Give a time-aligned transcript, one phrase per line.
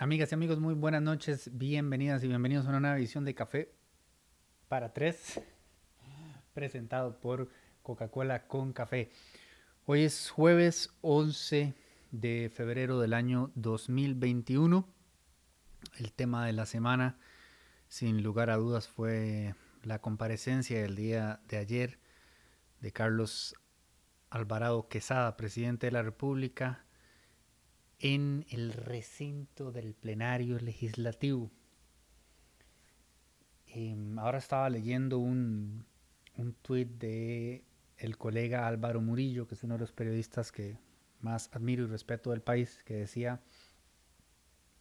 [0.00, 3.74] Amigas y amigos, muy buenas noches, bienvenidas y bienvenidos a una nueva edición de Café
[4.68, 5.40] para Tres,
[6.54, 7.48] presentado por
[7.82, 9.10] Coca-Cola con Café.
[9.86, 11.74] Hoy es jueves 11
[12.12, 14.88] de febrero del año 2021.
[15.98, 17.18] El tema de la semana,
[17.88, 21.98] sin lugar a dudas, fue la comparecencia del día de ayer
[22.80, 23.56] de Carlos
[24.30, 26.84] Alvarado Quesada, presidente de la República,
[27.98, 31.50] en el recinto del plenario legislativo.
[33.66, 35.84] Em, ahora estaba leyendo un,
[36.36, 37.64] un tuit de
[37.98, 40.78] el colega Álvaro Murillo, que es uno de los periodistas que
[41.20, 43.40] más admiro y respeto del país, que decía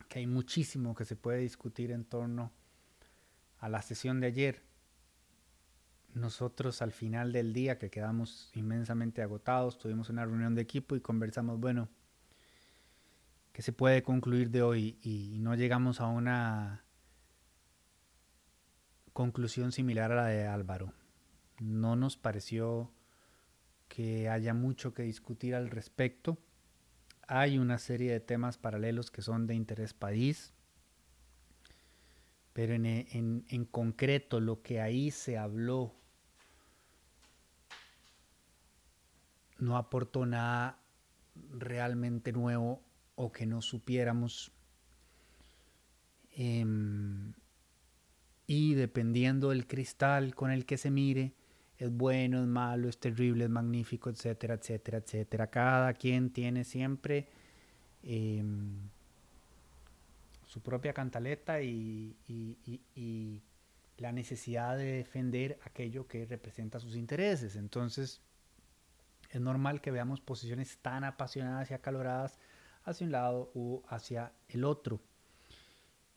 [0.08, 2.52] que hay muchísimo que se puede discutir en torno
[3.60, 4.62] a la sesión de ayer.
[6.14, 11.02] Nosotros al final del día, que quedamos inmensamente agotados, tuvimos una reunión de equipo y
[11.02, 11.90] conversamos, bueno,
[13.58, 16.86] que se puede concluir de hoy y no llegamos a una
[19.14, 20.94] conclusión similar a la de Álvaro.
[21.60, 22.92] No nos pareció
[23.88, 26.38] que haya mucho que discutir al respecto.
[27.28, 30.54] Hay una serie de temas paralelos que son de interés país,
[32.54, 35.96] pero en, en, en concreto lo que ahí se habló
[39.58, 40.80] no aportó nada
[41.50, 42.87] realmente nuevo
[43.18, 44.52] o que no supiéramos.
[46.38, 46.66] Eh,
[48.48, 51.34] y dependiendo del cristal con el que se mire,
[51.78, 55.48] es bueno, es malo, es terrible, es magnífico, etcétera, etcétera, etcétera.
[55.48, 57.28] Cada quien tiene siempre
[58.04, 58.44] eh,
[60.46, 63.42] su propia cantaleta y, y,
[63.98, 67.56] la necesidad de defender aquello que representa sus intereses.
[67.56, 68.22] Entonces,
[69.32, 72.38] es normal que veamos posiciones tan apasionadas y acaloradas
[72.88, 75.02] hacia un lado u hacia el otro.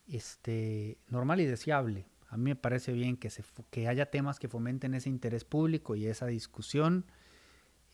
[0.07, 2.07] Este, normal y deseable.
[2.29, 5.97] A mí me parece bien que, se, que haya temas que fomenten ese interés público
[5.97, 7.07] y esa discusión.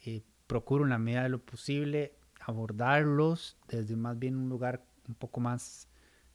[0.05, 5.15] Eh, procuro en la medida de lo posible abordarlos desde más bien un lugar un
[5.15, 5.89] poco más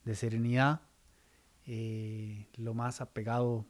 [0.04, 0.82] de serenidad,
[1.64, 3.64] eh, lo más apegado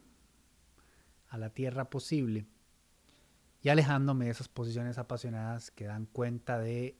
[1.28, 2.46] a la tierra posible
[3.62, 6.98] y alejándome de esas posiciones apasionadas que dan cuenta de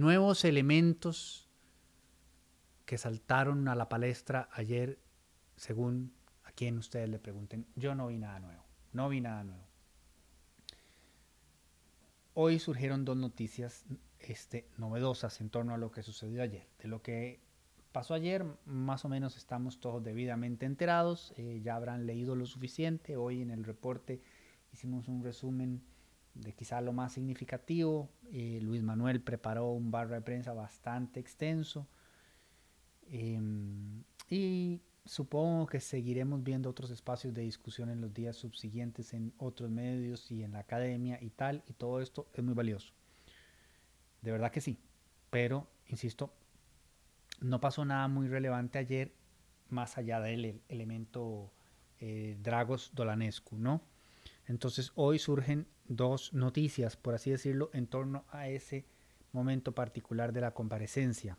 [0.00, 1.48] nuevos elementos
[2.86, 4.98] que saltaron a la palestra ayer,
[5.56, 6.12] según
[6.44, 7.66] a quien ustedes le pregunten.
[7.76, 9.62] Yo no vi nada nuevo, no vi nada nuevo.
[12.34, 13.84] Hoy surgieron dos noticias
[14.18, 16.66] este, novedosas en torno a lo que sucedió ayer.
[16.78, 17.40] De lo que
[17.92, 23.16] pasó ayer, más o menos estamos todos debidamente enterados, eh, ya habrán leído lo suficiente.
[23.16, 24.22] Hoy en el reporte
[24.72, 25.82] hicimos un resumen
[26.40, 28.10] de quizá lo más significativo.
[28.32, 31.86] Eh, Luis Manuel preparó un barro de prensa bastante extenso.
[33.06, 33.40] Eh,
[34.28, 39.70] y supongo que seguiremos viendo otros espacios de discusión en los días subsiguientes en otros
[39.70, 41.62] medios y en la academia y tal.
[41.66, 42.92] Y todo esto es muy valioso.
[44.22, 44.78] De verdad que sí.
[45.30, 46.32] Pero, insisto,
[47.40, 49.12] no pasó nada muy relevante ayer
[49.68, 51.52] más allá del elemento
[52.00, 53.82] eh, Dragos Dolanescu, ¿no?
[54.46, 58.86] Entonces hoy surgen dos noticias, por así decirlo, en torno a ese
[59.32, 61.38] momento particular de la comparecencia.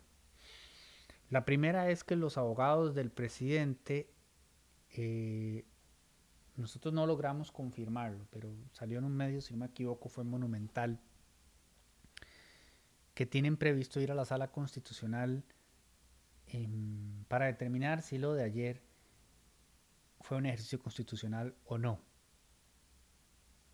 [1.30, 4.12] La primera es que los abogados del presidente,
[4.90, 5.64] eh,
[6.56, 11.00] nosotros no logramos confirmarlo, pero salió en un medio, si no me equivoco, fue monumental,
[13.14, 15.44] que tienen previsto ir a la sala constitucional
[16.48, 16.68] eh,
[17.28, 18.82] para determinar si lo de ayer
[20.20, 22.00] fue un ejercicio constitucional o no.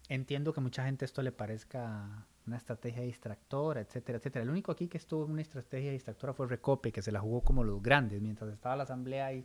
[0.08, 4.42] Entiendo que mucha gente esto le parezca una estrategia distractora, etcétera, etcétera.
[4.42, 7.42] El único aquí que estuvo en una estrategia distractora fue Recope, que se la jugó
[7.42, 9.40] como los grandes, mientras estaba la Asamblea y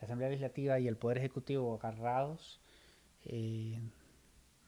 [0.00, 2.60] la Asamblea Legislativa y el Poder Ejecutivo agarrados
[3.26, 3.78] eh,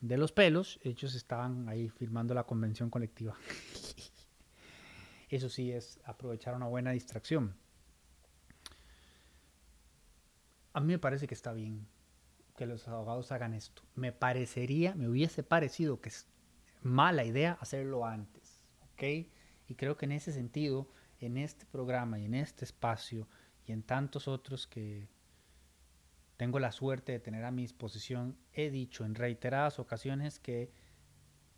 [0.03, 3.35] de los pelos, ellos estaban ahí firmando la convención colectiva.
[5.31, 7.55] Eso sí es aprovechar una buena distracción.
[10.75, 11.87] A mí me parece que está bien
[12.57, 13.83] que los abogados hagan esto.
[13.95, 16.27] Me parecería, me hubiese parecido que es
[16.83, 18.61] mala idea hacerlo antes,
[18.93, 19.03] ¿ok?
[19.69, 20.89] Y creo que en ese sentido,
[21.21, 23.29] en este programa y en este espacio
[23.67, 25.09] y en tantos otros que
[26.37, 30.71] tengo la suerte de tener a mi disposición, he dicho en reiteradas ocasiones que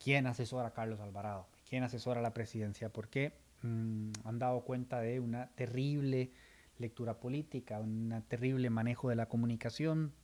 [0.02, 5.00] quién asesora a Carlos Alvarado, quién asesora a la presidencia, porque mmm, han dado cuenta
[5.00, 6.32] de una terrible
[6.78, 10.14] lectura política, un terrible manejo de la comunicación,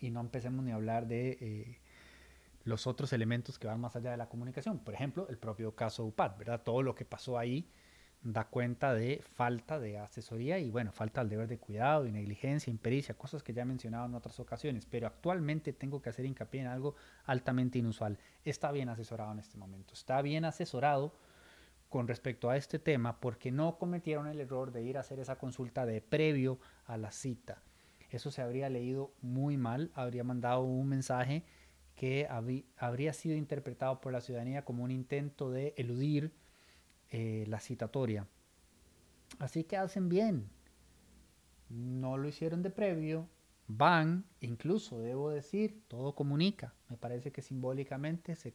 [0.00, 1.78] y no empecemos ni a hablar de eh,
[2.64, 4.78] los otros elementos que van más allá de la comunicación.
[4.78, 6.62] Por ejemplo, el propio caso UPAD, ¿verdad?
[6.62, 7.68] Todo lo que pasó ahí
[8.24, 12.70] da cuenta de falta de asesoría y bueno, falta del deber de cuidado y negligencia,
[12.70, 16.62] impericia, cosas que ya he mencionado en otras ocasiones, pero actualmente tengo que hacer hincapié
[16.62, 16.94] en algo
[17.26, 18.18] altamente inusual.
[18.44, 21.14] Está bien asesorado en este momento, está bien asesorado
[21.90, 25.36] con respecto a este tema porque no cometieron el error de ir a hacer esa
[25.36, 27.62] consulta de previo a la cita.
[28.14, 31.42] Eso se habría leído muy mal, habría mandado un mensaje
[31.96, 32.28] que
[32.76, 36.32] habría sido interpretado por la ciudadanía como un intento de eludir
[37.10, 38.28] eh, la citatoria.
[39.40, 40.48] Así que hacen bien.
[41.68, 43.28] No lo hicieron de previo.
[43.66, 46.72] Van, incluso debo decir, todo comunica.
[46.88, 48.54] Me parece que simbólicamente se,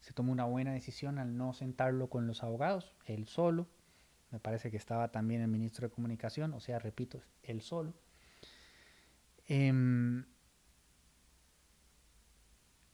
[0.00, 3.66] se tomó una buena decisión al no sentarlo con los abogados, él solo.
[4.30, 7.92] Me parece que estaba también el ministro de Comunicación, o sea, repito, él solo.
[9.48, 10.24] Em,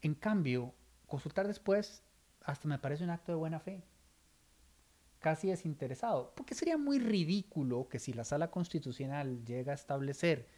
[0.03, 0.75] en cambio,
[1.07, 2.03] consultar después
[2.45, 3.85] hasta me parece un acto de buena fe.
[5.21, 10.49] Casi desinteresado, porque sería muy ridículo que si la sala constitucional llega a establecer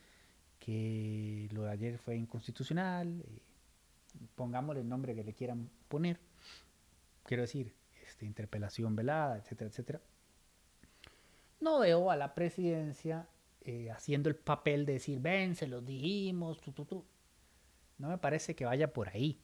[0.58, 3.42] que lo de ayer fue inconstitucional, eh,
[4.34, 6.18] pongámosle el nombre que le quieran poner,
[7.24, 7.74] quiero decir,
[8.06, 10.00] este, interpelación velada, etcétera, etcétera,
[11.60, 13.28] no veo a la presidencia
[13.64, 17.04] eh, haciendo el papel de decir, ven, se lo dijimos, tú, tú, tú.
[17.96, 19.40] No me parece que vaya por ahí.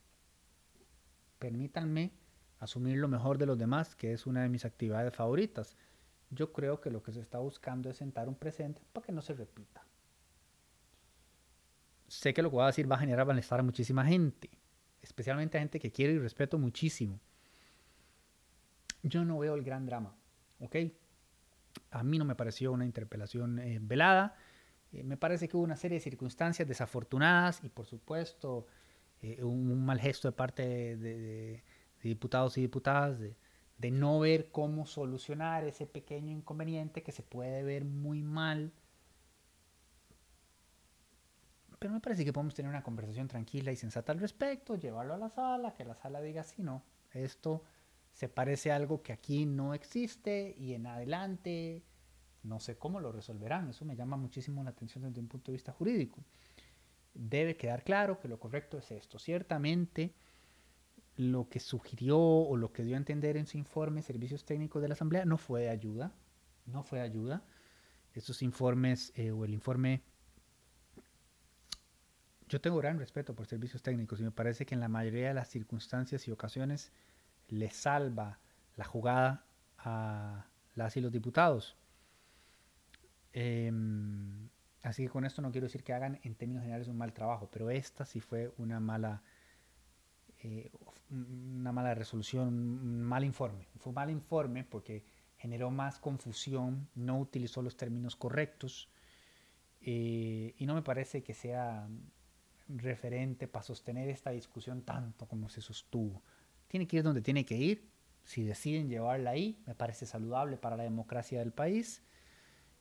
[1.38, 2.12] Permítanme
[2.58, 5.76] asumir lo mejor de los demás, que es una de mis actividades favoritas.
[6.28, 9.22] Yo creo que lo que se está buscando es sentar un presente para que no
[9.22, 9.82] se repita.
[12.06, 14.50] Sé que lo que voy a decir va a generar malestar a muchísima gente,
[15.00, 17.18] especialmente a gente que quiero y respeto muchísimo.
[19.02, 20.14] Yo no veo el gran drama,
[20.58, 20.76] ¿ok?
[21.90, 24.36] A mí no me pareció una interpelación eh, velada.
[24.92, 28.66] Eh, me parece que hubo una serie de circunstancias desafortunadas y, por supuesto,
[29.22, 31.62] eh, un, mal gesto de parte de
[32.02, 33.36] diputados y diputadas de,
[33.90, 38.72] no ver cómo solucionar ese pequeño inconveniente que se puede ver muy mal.
[41.78, 45.18] Pero me parece que podemos tener una conversación tranquila y sensata al respecto, llevarlo a
[45.18, 46.82] la sala, que la sala diga, sí, no,
[47.12, 47.64] esto
[48.20, 51.82] se parece a algo que aquí no existe y en adelante
[52.42, 53.70] no sé cómo lo resolverán.
[53.70, 56.22] Eso me llama muchísimo la atención desde un punto de vista jurídico.
[57.14, 59.18] Debe quedar claro que lo correcto es esto.
[59.18, 60.12] Ciertamente,
[61.16, 64.88] lo que sugirió o lo que dio a entender en su informe Servicios Técnicos de
[64.88, 66.12] la Asamblea no fue de ayuda,
[66.66, 67.42] no fue de ayuda.
[68.12, 70.02] Estos informes eh, o el informe,
[72.50, 75.34] yo tengo gran respeto por servicios técnicos y me parece que en la mayoría de
[75.34, 76.92] las circunstancias y ocasiones
[77.50, 78.38] le salva
[78.76, 79.44] la jugada
[79.78, 81.76] a las y los diputados.
[83.32, 84.48] Em,
[84.82, 87.48] así que con esto no quiero decir que hagan en términos generales un mal trabajo,
[87.52, 89.22] pero esta sí fue una mala
[90.42, 90.70] eh,
[91.10, 93.68] una mala resolución, un mal informe.
[93.78, 95.04] Fue un mal informe porque
[95.36, 98.88] generó más confusión, no utilizó los términos correctos
[99.80, 101.88] eh, y no me parece que sea
[102.68, 106.22] referente para sostener esta discusión tanto como se sostuvo.
[106.70, 107.90] Tiene que ir donde tiene que ir.
[108.24, 112.02] Si deciden llevarla ahí, me parece saludable para la democracia del país.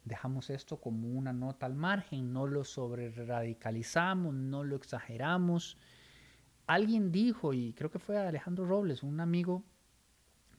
[0.05, 5.77] Dejamos esto como una nota al margen, no lo sobre radicalizamos, no lo exageramos
[6.69, 9.63] alguien dijo, y creo que fue Alejandro Robles, un amigo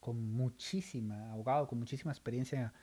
[0.00, 2.74] con muchísima, abogado con muchísima experiencia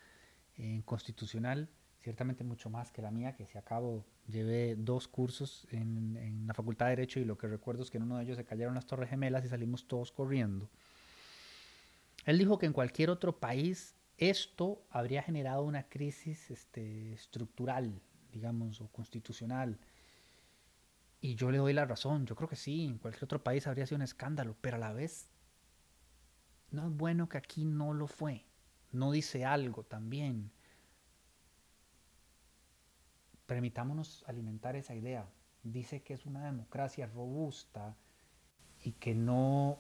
[0.56, 1.68] en constitucional,
[2.08, 6.54] ciertamente mucho más que la mía, que si acabo, llevé dos cursos en, en, la
[6.54, 8.76] Facultad de Derecho y lo que recuerdo es que en uno de ellos se cayeron
[8.76, 10.70] las Torres Gemelas y salimos todos corriendo.
[12.24, 18.80] Él dijo que en cualquier otro país esto habría generado una crisis este, estructural, digamos,
[18.80, 19.78] o constitucional.
[21.20, 23.86] Y yo le doy la razón, yo creo que sí, en cualquier otro país habría
[23.86, 25.28] sido un escándalo, pero a la vez
[26.72, 28.46] no es bueno que aquí no lo fue.
[28.94, 30.52] No dice algo también.
[33.48, 35.28] Permitámonos alimentar esa idea.
[35.64, 37.96] Dice que es una democracia robusta
[38.84, 39.80] y que no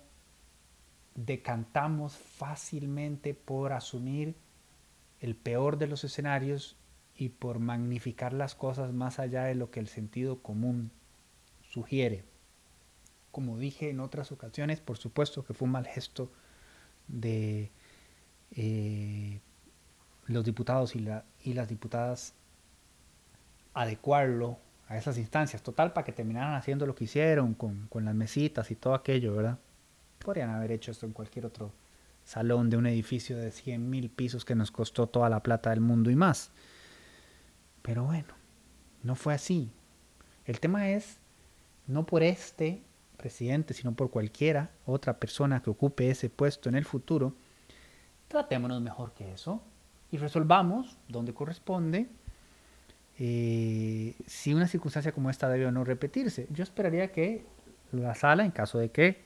[1.13, 4.35] decantamos fácilmente por asumir
[5.19, 6.77] el peor de los escenarios
[7.15, 10.91] y por magnificar las cosas más allá de lo que el sentido común
[11.69, 12.23] sugiere.
[13.31, 16.31] Como dije en otras ocasiones, por supuesto que fue un mal gesto
[17.07, 17.71] de
[18.51, 19.41] eh,
[20.27, 22.33] los diputados y, la, y las diputadas
[23.81, 24.57] adecuarlo
[24.87, 25.61] a esas instancias.
[25.61, 29.35] Total, para que terminaran haciendo lo que hicieron con, con las mesitas y todo aquello,
[29.35, 29.59] ¿verdad?
[30.19, 31.71] Podrían haber hecho esto en cualquier otro
[32.23, 35.81] salón de un edificio de 100 mil pisos que nos costó toda la plata del
[35.81, 36.51] mundo y más.
[37.81, 38.33] Pero bueno,
[39.03, 39.71] no fue así.
[40.45, 41.19] El tema es
[41.85, 42.83] no por este
[43.15, 47.33] presidente, sino por cualquiera otra persona que ocupe ese puesto en el futuro,
[48.27, 49.61] tratémonos mejor que eso.
[50.09, 52.07] y resolvamos donde corresponde
[53.19, 56.47] eh, si una circunstancia como esta debe o no repetirse.
[56.51, 57.45] Yo esperaría que
[57.91, 59.25] la sala, en caso de que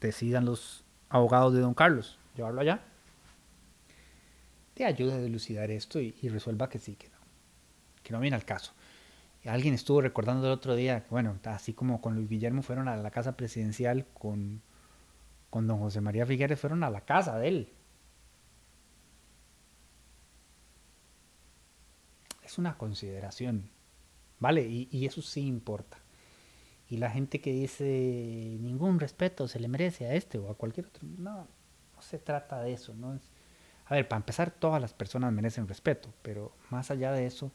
[0.00, 2.80] decidan los abogados de don Carlos llevarlo allá,
[4.74, 7.16] te ayude a dilucidar esto y, resuelva que sí, que no,
[8.02, 8.72] que no viene al caso.
[9.46, 13.10] Alguien estuvo recordando el otro día, bueno, así como con Luis Guillermo fueron a la
[13.10, 14.60] casa presidencial, con,
[15.50, 17.72] con don José María Figueres fueron a la casa de él.
[22.58, 23.70] Una consideración,
[24.38, 24.66] ¿vale?
[24.66, 25.98] Y, y eso sí importa.
[26.88, 30.86] Y la gente que dice ningún respeto se le merece a este o a cualquier
[30.86, 31.48] otro, no,
[31.94, 33.14] no se trata de eso, ¿no?
[33.14, 33.22] Es,
[33.86, 37.52] a ver, para empezar, todas las personas merecen respeto, pero más allá de eso,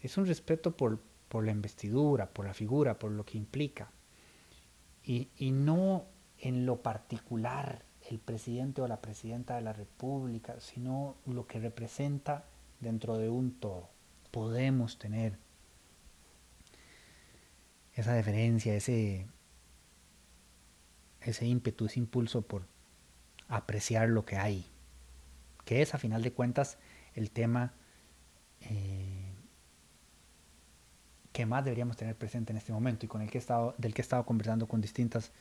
[0.00, 3.90] es un respeto por, por la investidura, por la figura, por lo que implica.
[5.02, 6.04] Y, y no
[6.38, 12.44] en lo particular el presidente o la presidenta de la República, sino lo que representa
[12.86, 13.90] dentro de un todo.
[14.30, 15.38] Podemos tener
[17.94, 19.26] esa deferencia, ese,
[21.20, 22.66] ese ímpetu, ese impulso por
[23.48, 24.66] apreciar lo que hay,
[25.64, 26.78] que es a final de cuentas
[27.14, 27.72] el tema
[28.60, 29.32] eh,
[31.32, 33.94] que más deberíamos tener presente en este momento y con el que he estado, del
[33.94, 35.32] que he estado conversando con distintas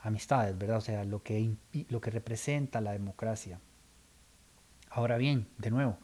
[0.00, 0.78] amistades, ¿verdad?
[0.78, 1.56] O sea, lo que,
[1.88, 3.60] lo que representa la democracia.
[4.90, 5.98] Ahora bien, de nuevo,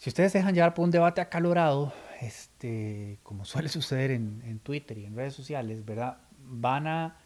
[0.00, 1.92] si ustedes dejan llevar por un debate acalorado,
[2.22, 6.16] este, como suele suceder en, Twitter y en redes sociales, ¿verdad?
[6.38, 7.18] Van a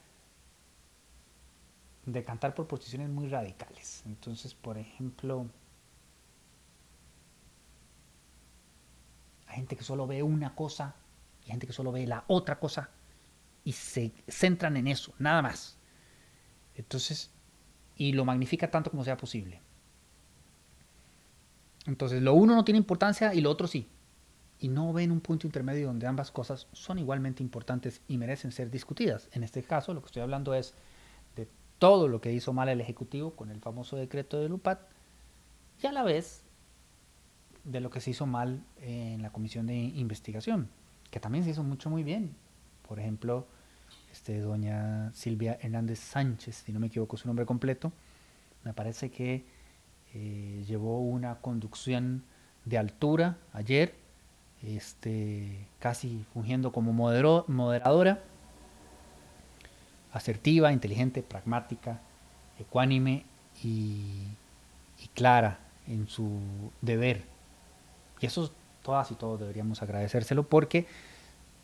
[2.04, 4.02] decantar por posiciones muy radicales.
[4.07, 5.47] Entonces, por ejemplo,
[9.47, 10.97] hay gente que solo ve una cosa
[11.45, 12.90] y gente que solo ve la otra cosa
[13.62, 15.78] y se centran en eso, nada más.
[16.75, 17.31] Entonces,
[17.95, 19.62] y lo magnifica tanto como sea posible.
[21.87, 23.88] Entonces, lo uno no tiene importancia y lo otro sí.
[24.59, 28.71] Y no ven un punto intermedio donde ambas cosas son igualmente importantes y merecen ser
[28.71, 29.29] discutidas.
[29.33, 30.75] En este caso, lo que estoy hablando es
[31.37, 31.49] de
[31.79, 34.81] todo lo que hizo mal el Ejecutivo con el famoso decreto de Lupat
[35.83, 36.45] y a la vez
[37.64, 40.69] de lo que se hizo mal en la comisión de investigación,
[41.11, 42.37] que también se hizo mucho muy bien.
[42.87, 43.47] Por ejemplo,
[44.12, 47.93] este, doña Silvia Hernández Sánchez, si no me equivoco su nombre completo,
[48.62, 49.47] me parece que
[50.14, 52.23] eh, llevó una conducción
[52.64, 53.94] de altura ayer,
[54.62, 58.23] este, casi fungiendo como moderadora,
[60.12, 62.00] asertiva, inteligente, pragmática,
[62.59, 63.25] ecuánime
[63.62, 64.28] y,
[65.02, 66.40] y clara en su
[66.80, 67.25] deber.
[68.21, 68.52] Y eso
[68.83, 70.87] todas y todos deberíamos agradecérselo porque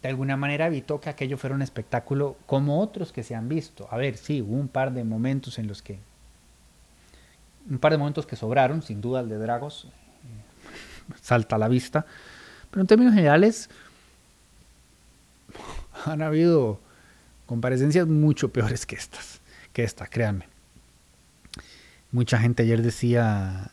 [0.03, 3.87] de alguna manera evitó que aquello fuera un espectáculo como otros que se han visto.
[3.91, 5.99] A ver, sí, hubo un par de momentos en los que
[7.69, 9.87] un par de momentos que sobraron, sin duda el de Dragos
[10.25, 12.07] eh, salta a la vista,
[12.71, 13.69] pero en términos generales
[16.05, 16.81] han habido
[17.47, 19.41] comparecencias mucho peores que estas,
[19.73, 20.49] que esta, créanme.
[22.13, 23.73] Mucha gente ayer decía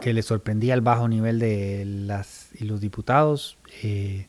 [0.00, 3.58] que le sorprendía el bajo nivel de las y los diputados.
[3.82, 4.26] Eh,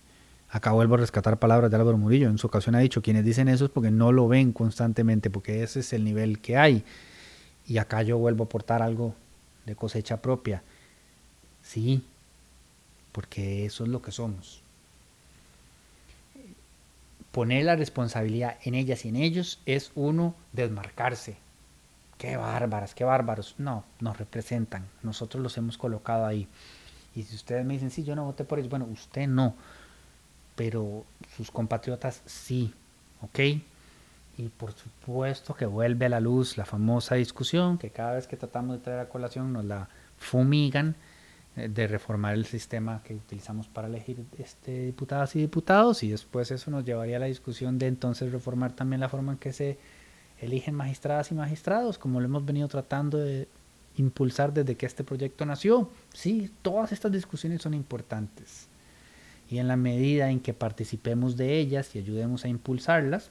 [0.49, 2.29] acá vuelvo a rescatar palabras de Álvaro Murillo.
[2.29, 5.63] En su ocasión ha dicho, quienes dicen eso es porque no lo ven constantemente, porque
[5.63, 6.83] ese es el nivel que hay.
[7.67, 9.15] Y acá yo vuelvo a aportar algo
[9.65, 10.63] de cosecha propia.
[11.63, 12.03] Sí,
[13.11, 14.61] porque eso es lo que somos.
[17.31, 21.37] Poner la responsabilidad en ellas y en ellos es uno desmarcarse.
[22.17, 23.55] Qué bárbaras, qué bárbaros.
[23.57, 24.87] No, nos representan.
[25.01, 26.47] Nosotros los hemos colocado ahí.
[27.15, 29.55] Y si ustedes me dicen, sí, yo no voté por ellos, bueno, usted no.
[30.55, 32.73] Pero sus compatriotas sí.
[33.21, 33.39] ¿Ok?
[34.41, 38.37] Y por supuesto que vuelve a la luz la famosa discusión que cada vez que
[38.37, 40.95] tratamos de traer a colación nos la fumigan
[41.55, 46.49] eh, de reformar el sistema que utilizamos para elegir este, diputadas y diputados y después
[46.49, 49.77] eso nos llevaría a la discusión de entonces reformar también la forma en que se
[50.39, 53.47] eligen magistradas y magistrados, como lo hemos venido tratando de
[53.97, 55.91] impulsar desde que este proyecto nació.
[56.13, 58.69] Sí, todas estas discusiones son importantes
[59.51, 63.29] y en la medida en que participemos de ellas y ayudemos a impulsarlas,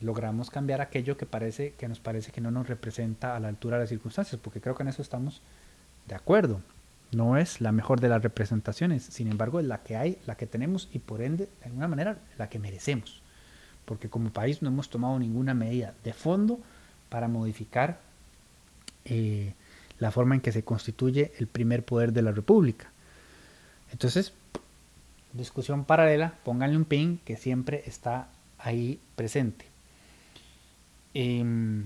[0.00, 3.76] logramos cambiar aquello que parece que nos parece que no nos representa a la altura
[3.76, 5.42] de las circunstancias, porque creo que en eso estamos
[6.06, 6.60] de acuerdo.
[7.12, 10.46] No es la mejor de las representaciones, sin embargo es la que hay, la que
[10.46, 13.22] tenemos y por ende, de alguna manera, la que merecemos.
[13.84, 16.58] Porque como país no hemos tomado ninguna medida de fondo
[17.08, 18.00] para modificar
[19.04, 19.54] eh,
[19.98, 22.90] la forma en que se constituye el primer poder de la República.
[23.92, 24.32] Entonces,
[25.32, 29.75] discusión paralela, pónganle un pin que siempre está ahí presente.
[31.14, 31.84] Em,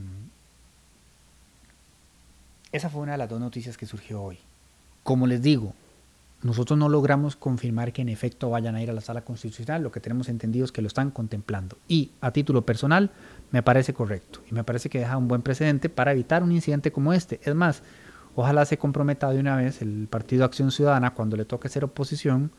[2.73, 4.39] esa fue una de las dos noticias que surgió hoy.
[5.03, 5.75] Como les digo,
[6.43, 9.93] nosotros no logramos confirmar que en efecto vayan a ir a la sala constitucional, lo
[9.93, 11.77] que tenemos entendido es que lo están contemplando.
[11.87, 13.11] Y a título personal
[13.50, 16.93] me parece correcto y me parece que deja un buen precedente para evitar un incidente
[16.93, 17.41] como este.
[17.45, 17.83] Es más,
[18.37, 22.50] ojalá se comprometa de una vez el Partido Acción Ciudadana cuando le toque ser oposición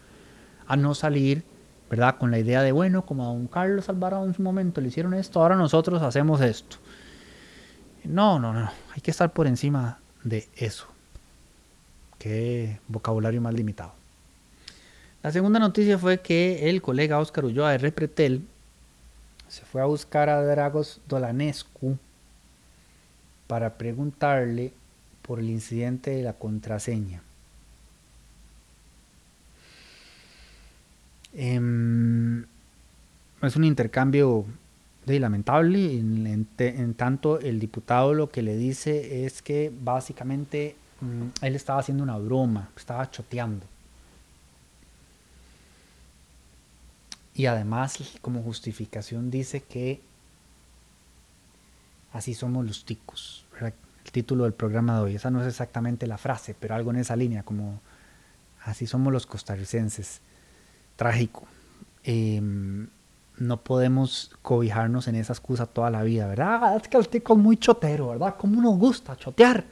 [0.68, 1.44] a no salir,
[1.92, 2.18] ¿verdad?
[2.18, 5.14] Con la idea de, bueno, como a don Carlos Alvarado en su momento le hicieron
[5.14, 6.78] esto, ahora nosotros hacemos esto.
[8.06, 10.88] No, no, no, hay que estar por encima de eso.
[12.18, 13.92] Qué vocabulario más limitado.
[15.22, 18.48] La segunda noticia fue que el colega Oscar Ulloa de Repretel
[19.50, 21.98] se fue a buscar a Dragos Dolanescu
[23.48, 24.72] para preguntarle
[25.22, 27.22] por el incidente de la contraseña.
[31.34, 32.44] Em,
[33.42, 34.46] es un intercambio
[35.06, 41.56] de lamentable, en, tanto el diputado lo que le dice es que básicamente Mm, él
[41.56, 43.66] estaba haciendo una broma, estaba choteando.
[47.34, 50.02] Y además, como justificación, dice que
[52.14, 53.46] así somos los ticos.
[53.60, 53.74] El
[54.12, 55.16] título del programa de hoy.
[55.16, 57.80] Esa no es exactamente la frase, pero algo en esa línea, como
[58.64, 60.22] así somos los costarricenses.
[61.02, 61.48] Trágico.
[62.04, 62.86] Em,
[63.40, 66.76] no podemos cobijarnos en esa excusa toda la vida, ¿verdad?
[66.76, 68.36] Es que el tico es muy chotero, ¿verdad?
[68.38, 69.66] ¿Cómo nos gusta chotear?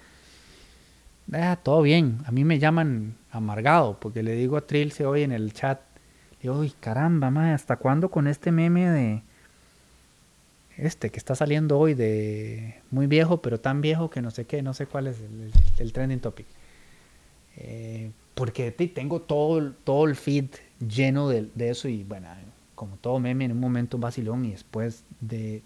[1.32, 2.18] Ah, todo bien.
[2.26, 5.80] A mí me llaman amargado porque le digo a Trilce hoy en el chat,
[6.32, 9.22] le digo, uy, caramba, ma, ¿hasta cuándo con este meme de
[10.78, 14.64] este que está saliendo hoy de muy viejo, pero tan viejo que no sé qué,
[14.64, 15.18] no sé cuál es
[15.78, 16.48] el, trending topic?
[17.56, 20.48] Eh, porque tengo todo, todo el feed
[20.80, 22.28] lleno de, de, eso y bueno,
[22.76, 25.62] como todo meme en un momento vacilón y después de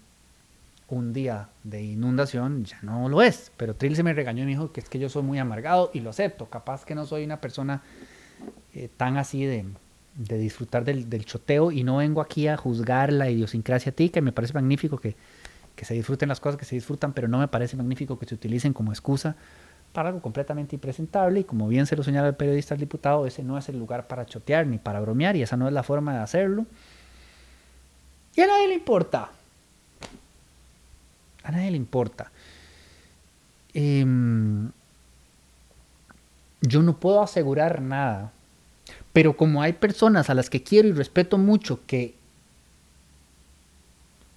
[0.88, 3.52] un día de inundación ya no lo es.
[3.56, 5.90] Pero Trill se me regañó y me dijo que es que yo soy muy amargado
[5.94, 6.46] y lo acepto.
[6.46, 7.82] Capaz que no soy una persona
[8.74, 9.64] eh, tan así de,
[10.16, 14.20] de disfrutar del, del, choteo y no vengo aquí a juzgar la idiosincrasia tica.
[14.20, 15.16] Me parece magnífico que,
[15.76, 18.34] que, se disfruten las cosas que se disfrutan, pero no me parece magnífico que se
[18.34, 19.36] utilicen como excusa
[19.94, 21.40] para algo completamente impresentable.
[21.40, 24.06] Y como bien se lo señala el periodista el diputado, ese no es el lugar
[24.06, 26.66] para chotear ni para bromear y esa no es la forma de hacerlo.
[28.36, 29.30] Y a nadie le importa
[31.44, 32.32] a nadie le importa.
[33.74, 34.70] Em,
[36.62, 38.32] yo no puedo asegurar nada,
[39.12, 42.14] pero como hay personas a las que quiero y respeto mucho que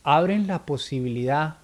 [0.04, 1.58] abren la posibilidad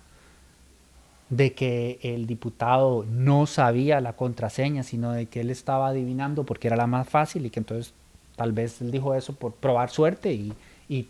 [1.36, 6.68] de que el diputado no sabía la contraseña, sino de que él estaba adivinando porque
[6.68, 7.94] era la más fácil y que entonces
[8.36, 10.54] tal vez él dijo eso por probar suerte y,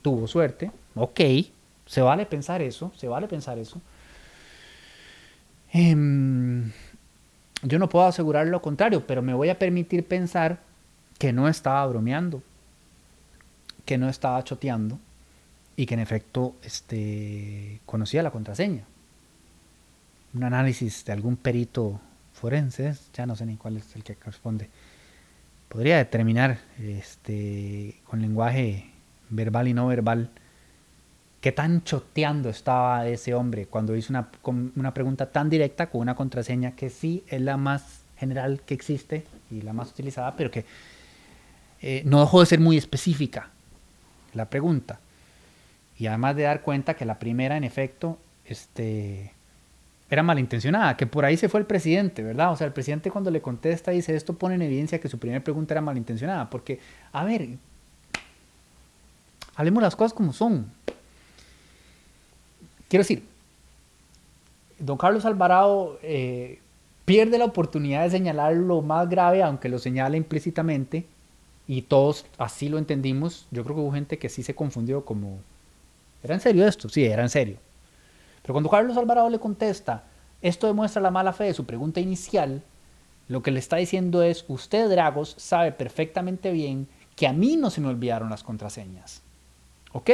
[0.02, 0.72] tuvo suerte.
[0.96, 1.20] Ok,
[1.86, 3.82] se vale pensar eso, se vale pensar eso.
[5.74, 6.72] Em,
[7.64, 10.60] yo no puedo asegurar lo contrario, pero me voy a permitir pensar
[11.18, 12.42] que no estaba bromeando,
[13.84, 15.00] que no estaba choteando
[15.76, 18.86] y que en efecto este, conocía la contraseña.
[20.34, 22.00] Un análisis de algún perito
[22.34, 24.70] forense, ya no sé ni cuál es el que corresponde,
[25.70, 28.92] podría determinar este, con lenguaje
[29.30, 30.30] verbal y no verbal
[31.42, 34.30] qué tan choteando estaba ese hombre cuando hizo una,
[34.76, 39.26] una, pregunta tan directa con una contraseña que sí es la más general que existe
[39.52, 40.64] y la más utilizada, pero que
[41.82, 43.50] eh, no dejó de ser muy específica
[44.34, 45.02] la pregunta.
[45.98, 49.34] Y además de dar cuenta que la primera, en efecto, este,
[50.14, 52.52] era malintencionada, que por ahí se fue el presidente, ¿verdad?
[52.52, 55.44] O sea, el presidente cuando le contesta dice, esto pone en evidencia que su primera
[55.44, 56.80] pregunta era malintencionada, porque,
[57.12, 57.50] a ver,
[59.56, 60.72] hablemos las cosas como son.
[62.88, 63.24] Quiero decir,
[64.80, 66.60] don Carlos Alvarado eh,
[67.06, 71.06] pierde la oportunidad de señalar lo más grave, aunque lo señala implícitamente,
[71.68, 73.48] y todos así lo entendimos.
[73.52, 75.40] Yo creo que hubo gente que sí se confundió como,
[76.24, 76.90] ¿era en serio esto?
[76.90, 77.58] Sí, era en serio.
[78.44, 80.04] Pero cuando Carlos Alvarado le contesta,
[80.42, 82.62] esto demuestra la mala fe de su pregunta inicial,
[83.30, 87.70] lo que le está diciendo es, usted, Dragos, sabe perfectamente bien que a mí no
[87.70, 89.22] se me olvidaron las contraseñas.
[89.94, 90.10] ¿Ok?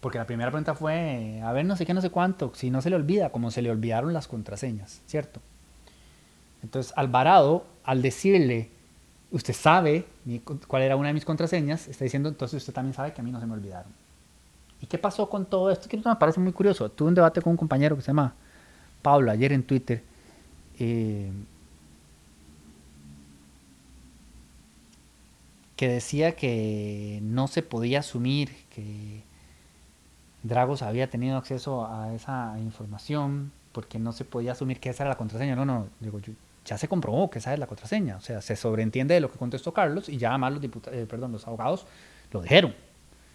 [0.00, 2.80] Porque la primera pregunta fue, a ver, no sé qué, no sé cuánto, si no
[2.82, 5.40] se le olvida, como se le olvidaron las contraseñas, ¿cierto?
[6.62, 8.68] Entonces, Alvarado, al decirle,
[9.30, 10.06] usted sabe
[10.68, 13.32] cuál era una de mis contraseñas, está diciendo, entonces usted también sabe que a mí
[13.32, 14.03] no se me olvidaron.
[14.84, 15.88] ¿Y qué pasó con todo esto?
[15.88, 16.90] Que me parece muy curioso.
[16.90, 18.34] Tuve un debate con un compañero que se llama
[19.00, 20.02] Pablo ayer en Twitter.
[20.78, 21.32] Eh,
[25.74, 29.22] que decía que no se podía asumir que
[30.42, 35.12] Dragos había tenido acceso a esa información porque no se podía asumir que esa era
[35.12, 35.56] la contraseña.
[35.56, 36.20] No, no, digo,
[36.66, 38.16] ya se comprobó que esa es la contraseña.
[38.16, 41.32] O sea, se sobreentiende de lo que contestó Carlos y ya además los, eh, perdón,
[41.32, 41.86] los abogados
[42.32, 42.74] lo dijeron.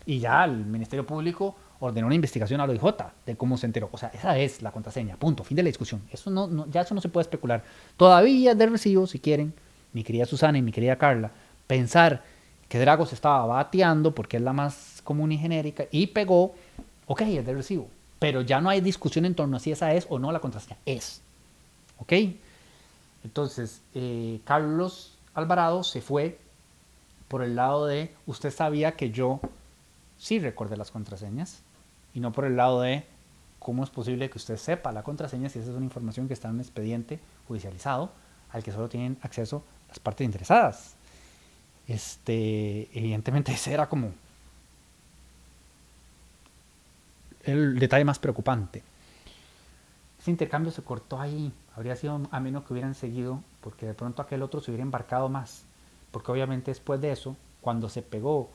[0.06, 2.84] Y ya el Ministerio Público ordenó una investigación a lo OIJ
[3.26, 3.90] de cómo se enteró.
[3.92, 6.02] O sea, esa es la contraseña, punto, fin de la discusión.
[6.12, 7.64] Eso no, ya eso no se puede especular.
[7.98, 9.54] Todavía de recibo, si quieren,
[9.94, 11.32] mi querida Susana y mi querida Carla,
[11.68, 12.24] pensar
[12.68, 16.54] que Dragos estaba bateando porque es la más común y genérica y pegó,
[17.08, 17.88] ok, es de recibo.
[18.20, 20.78] Pero ya no hay discusión en torno a si esa es o no la contraseña.
[20.86, 21.22] Es.
[21.98, 22.14] ¿Ok?
[23.24, 26.38] Entonces, eh, Carlos Alvarado se fue
[27.28, 29.40] por el lado de, usted sabía que yo
[30.20, 31.64] sí recordé las contraseñas,
[32.14, 33.06] y no por el lado de
[33.58, 36.50] cómo es posible que usted sepa la contraseña si esa es una información que está
[36.50, 38.12] en un expediente judicializado
[38.52, 40.96] al que solo tienen acceso las partes interesadas.
[41.88, 44.12] Este, evidentemente ese era como
[47.44, 48.84] el detalle más preocupante.
[50.20, 51.52] Ese intercambio se cortó ahí.
[51.76, 55.30] Habría sido a menos que hubieran seguido, porque de pronto aquel otro se hubiera embarcado
[55.30, 55.64] más.
[56.12, 58.50] Porque obviamente después de eso, cuando se pegó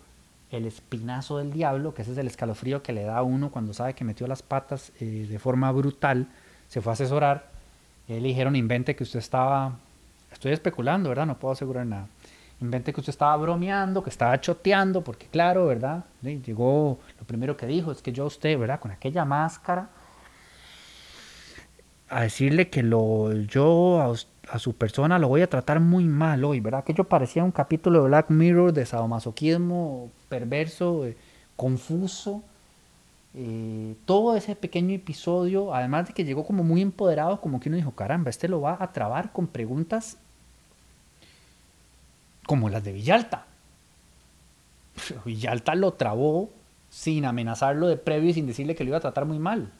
[0.51, 3.73] el espinazo del diablo, que ese es el escalofrío que le da a uno cuando
[3.75, 6.29] sabe que metió las patas eh, de forma brutal,
[6.69, 7.51] se fue a asesorar.
[8.07, 9.73] Le dijeron, invente que usted estaba,
[10.31, 11.27] estoy especulando, ¿verdad?
[11.27, 12.07] No puedo asegurar nada.
[12.61, 16.05] Invente que usted estaba bromeando, que estaba choteando, porque claro, ¿verdad?
[16.23, 18.79] llegó, lo primero que dijo es que yo a usted, ¿verdad?
[18.79, 19.89] Con aquella máscara,
[22.09, 24.15] a decirle que lo, yo a,
[24.51, 26.85] a, su persona lo voy a tratar muy mal hoy, ¿verdad?
[26.85, 31.17] Que yo parecía un capítulo de Black Mirror de sadomasoquismo perverso, eh,
[31.57, 32.43] confuso.
[33.37, 37.77] Eh, todo ese pequeño episodio, además de que llegó como muy empoderado, como que uno
[37.77, 40.19] dijo, caramba, este lo va a trabar con preguntas
[42.47, 43.47] como las de Villalta.
[45.25, 46.51] Villalta lo trabó
[46.91, 49.73] sin amenazarlo de previo y sin decirle que lo iba a tratar muy mal.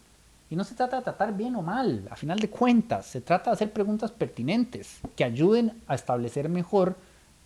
[0.51, 3.51] Y no se trata de tratar bien o mal, a final de cuentas, se trata
[3.51, 6.97] de hacer preguntas pertinentes que ayuden a establecer mejor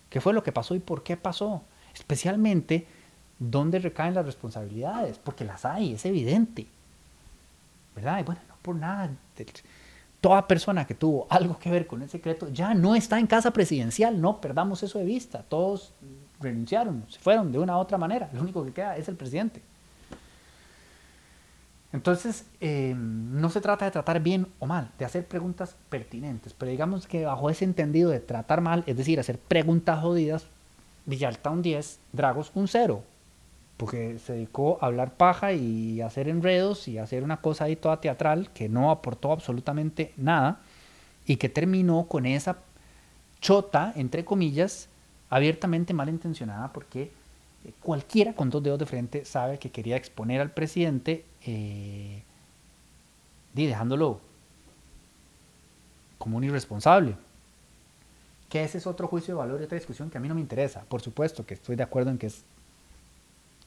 [0.09, 1.63] qué fue lo que pasó y por qué pasó.
[1.93, 2.85] Especialmente
[3.39, 6.67] dónde recaen las responsabilidades, porque las hay, es evidente.
[7.95, 8.19] ¿Verdad?
[8.19, 9.09] Y bueno, no por nada.
[10.21, 13.51] Toda persona que tuvo algo que ver con el secreto ya no está en casa
[13.51, 15.43] presidencial, no perdamos eso de vista.
[15.47, 15.93] Todos
[16.41, 18.29] renunciaron, se fueron de una u otra manera.
[18.33, 19.61] Lo único que queda es el presidente.
[21.91, 26.71] Entonces, eh, no se trata de tratar bien o mal, de hacer preguntas pertinentes, pero
[26.71, 30.45] digamos que bajo ese entendido de tratar mal, es decir, hacer preguntas jodidas,
[31.05, 33.01] Villalta un 10, Dragos un 0,
[33.77, 38.01] porque se dedicó a hablar paja y hacer enredos y hacer una cosa ahí toda
[38.01, 40.59] teatral que no aportó absolutamente nada
[41.25, 42.57] y que terminó con esa
[43.41, 44.89] chota, entre comillas,
[45.31, 47.11] abiertamente malintencionada porque
[47.81, 52.23] cualquiera con dos dedos de frente sabe que quería exponer al presidente eh,
[53.53, 54.19] dejándolo
[56.17, 57.15] como un irresponsable.
[58.49, 60.41] Que ese es otro juicio de valor y otra discusión que a mí no me
[60.41, 60.81] interesa.
[60.81, 62.43] Por supuesto que estoy de acuerdo en que es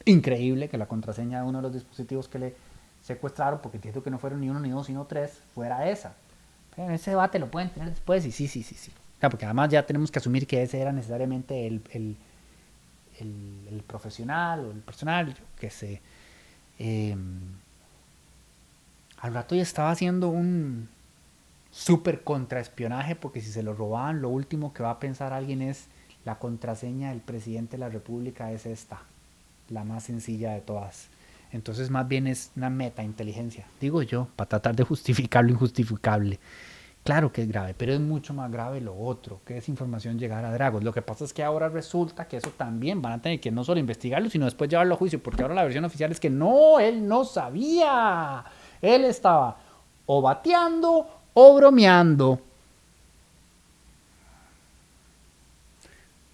[0.04, 2.54] increíble que la contraseña de uno de los dispositivos que le
[3.02, 6.14] secuestraron, porque entiendo que no fueron ni uno ni dos, sino tres, fuera esa.
[6.74, 8.92] Pero ese debate lo pueden tener después y sí, sí, sí, sí.
[9.20, 12.16] porque además ya tenemos que asumir que ese era necesariamente el, el,
[13.20, 16.00] el, profesional o el personal que se...
[16.84, 17.16] Eh,
[19.18, 20.88] al rato ya estaba haciendo un
[21.70, 25.86] súper contraespionaje porque si se lo robaban lo último que va a pensar alguien es
[26.24, 29.00] la contraseña del presidente de la república es esta,
[29.68, 31.06] la más sencilla de todas.
[31.52, 36.40] Entonces más bien es una meta inteligencia, digo yo, para tratar de justificar lo injustificable.
[37.04, 40.44] Claro que es grave, pero es mucho más grave lo otro, que es información llegar
[40.44, 40.84] a Dragos.
[40.84, 43.64] Lo que pasa es que ahora resulta que eso también van a tener que no
[43.64, 46.78] solo investigarlo, sino después llevarlo a juicio, porque ahora la versión oficial es que no,
[46.78, 48.44] él no sabía.
[48.80, 49.58] Él estaba
[50.06, 52.40] o bateando o bromeando.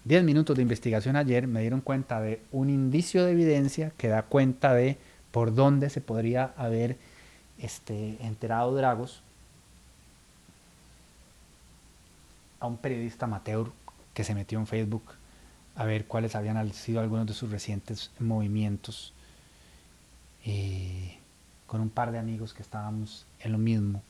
[0.03, 4.21] Diez minutos de investigación ayer me dieron cuenta de un indicio de evidencia que da
[4.21, 4.97] cuenta de
[5.31, 6.97] por dónde se podría haber
[7.57, 9.23] este, enterado Dragos
[12.59, 13.71] a un periodista amateur
[14.13, 15.03] que se metió en Facebook
[15.75, 19.13] a ver cuáles habían sido algunos de sus recientes movimientos
[20.45, 21.17] eh,
[21.67, 24.01] con un par de amigos que estábamos en lo mismo.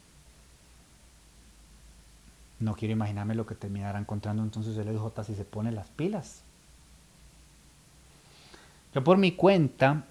[2.59, 6.41] No quiero imaginarme lo que terminará encontrando entonces el EJ si se pone las pilas.
[8.93, 10.05] Yo por mi cuenta,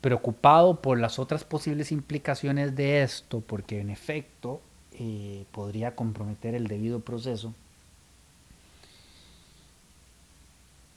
[0.00, 4.60] preocupado por las otras posibles implicaciones de esto, porque en efecto
[4.92, 7.54] eh, podría comprometer el debido proceso,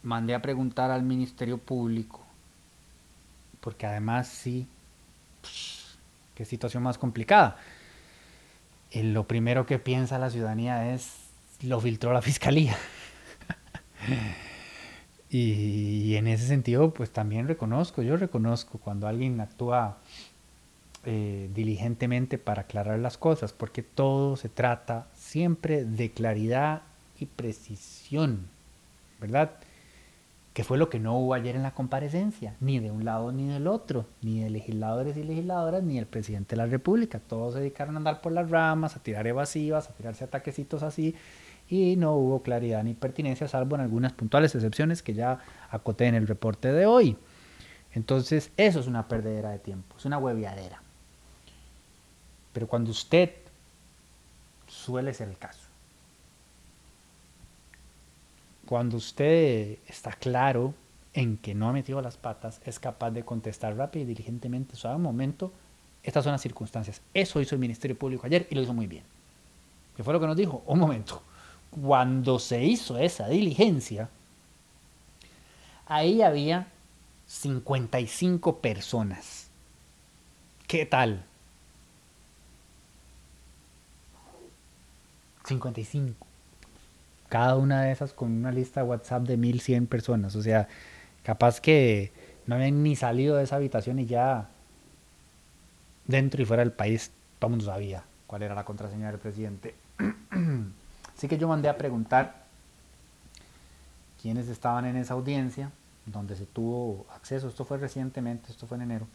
[0.04, 2.22] mandé a preguntar al Ministerio Público,
[3.62, 4.68] porque además sí,
[6.36, 7.58] qué situación más complicada.
[8.92, 11.14] eh, lo primero que piensa la ciudadanía es,
[11.62, 12.78] lo filtró la fiscalía.
[15.30, 19.98] y, en ese sentido, pues también reconozco, yo reconozco cuando alguien actúa
[21.06, 26.84] eh, diligentemente para aclarar las cosas, porque todo se trata siempre de claridad
[27.20, 28.48] y precisión,
[29.20, 29.52] ¿verdad?
[30.54, 33.48] Que fue lo que no hubo ayer en la comparecencia, ni de un lado ni
[33.48, 37.20] del otro, ni de legisladores y legisladoras, ni el presidente de la República.
[37.20, 41.16] Todos se dedicaron a andar por las ramas, a tirar evasivas, a tirarse ataquecitos así,
[41.68, 45.40] y no hubo claridad ni pertinencia, salvo en algunas puntuales excepciones que ya
[45.70, 47.18] acoté en el reporte de hoy.
[47.94, 50.83] Entonces, eso es una perdedera de tiempo, es una hueviadera.
[52.54, 53.32] Pero cuando usted
[54.68, 55.68] suele ser el caso,
[58.66, 60.74] cuando usted está claro
[61.14, 64.98] en que no ha metido las patas, es capaz de contestar rápido y diligentemente, suave
[64.98, 65.52] momento,
[66.04, 67.02] estas son las circunstancias.
[67.14, 69.04] Eso hizo el Ministerio Público ayer y lo hizo muy bien.
[69.96, 70.64] ¿Qué fue lo que nos dijo?
[70.66, 71.22] Un momento.
[71.70, 74.10] Cuando se hizo esa diligencia,
[75.86, 76.68] ahí había
[77.28, 79.48] 55 personas.
[80.68, 81.26] ¿Qué tal?
[85.46, 86.28] 55.
[87.30, 90.36] Cada una de esas con una lista de WhatsApp de 1100 personas.
[90.36, 90.68] O sea,
[91.24, 92.12] capaz que
[92.46, 94.50] no habían ni salido de esa habitación y ya
[96.06, 99.76] dentro y fuera del país todo el mundo sabía cuál era la contraseña del presidente.
[101.18, 102.44] Así que yo mandé a preguntar
[104.22, 105.72] quiénes estaban en esa audiencia,
[106.06, 109.08] donde se tuvo acceso, esto fue recientemente, esto fue en enero,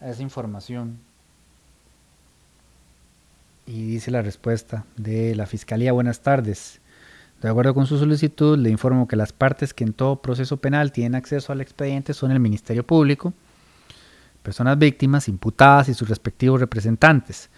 [0.00, 0.98] a esa información
[3.66, 6.80] y dice la respuesta de la Fiscalía, buenas tardes.
[7.42, 10.92] De acuerdo con su solicitud, le informo que las partes que en todo proceso penal
[10.92, 13.34] tienen acceso al expediente son el Ministerio Público,
[14.42, 17.50] personas víctimas, imputadas y sus respectivos representantes.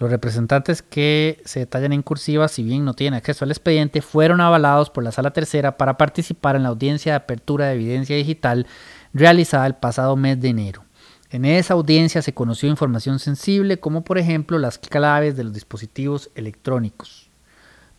[0.03, 4.41] Los representantes que se detallan en cursiva, si bien no tienen acceso al expediente, fueron
[4.41, 8.67] avalados por la Sala Tercera para participar en la audiencia de apertura de evidencia digital
[9.15, 10.83] realizada el pasado mes de enero.
[11.31, 16.31] En esa audiencia se conoció información sensible como por ejemplo las claves de los dispositivos
[16.35, 17.29] electrónicos.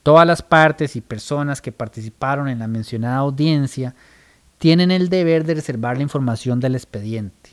[0.03, 3.95] Todas las partes y personas que participaron en la mencionada audiencia
[4.57, 7.51] tienen el deber de reservar la información del expediente.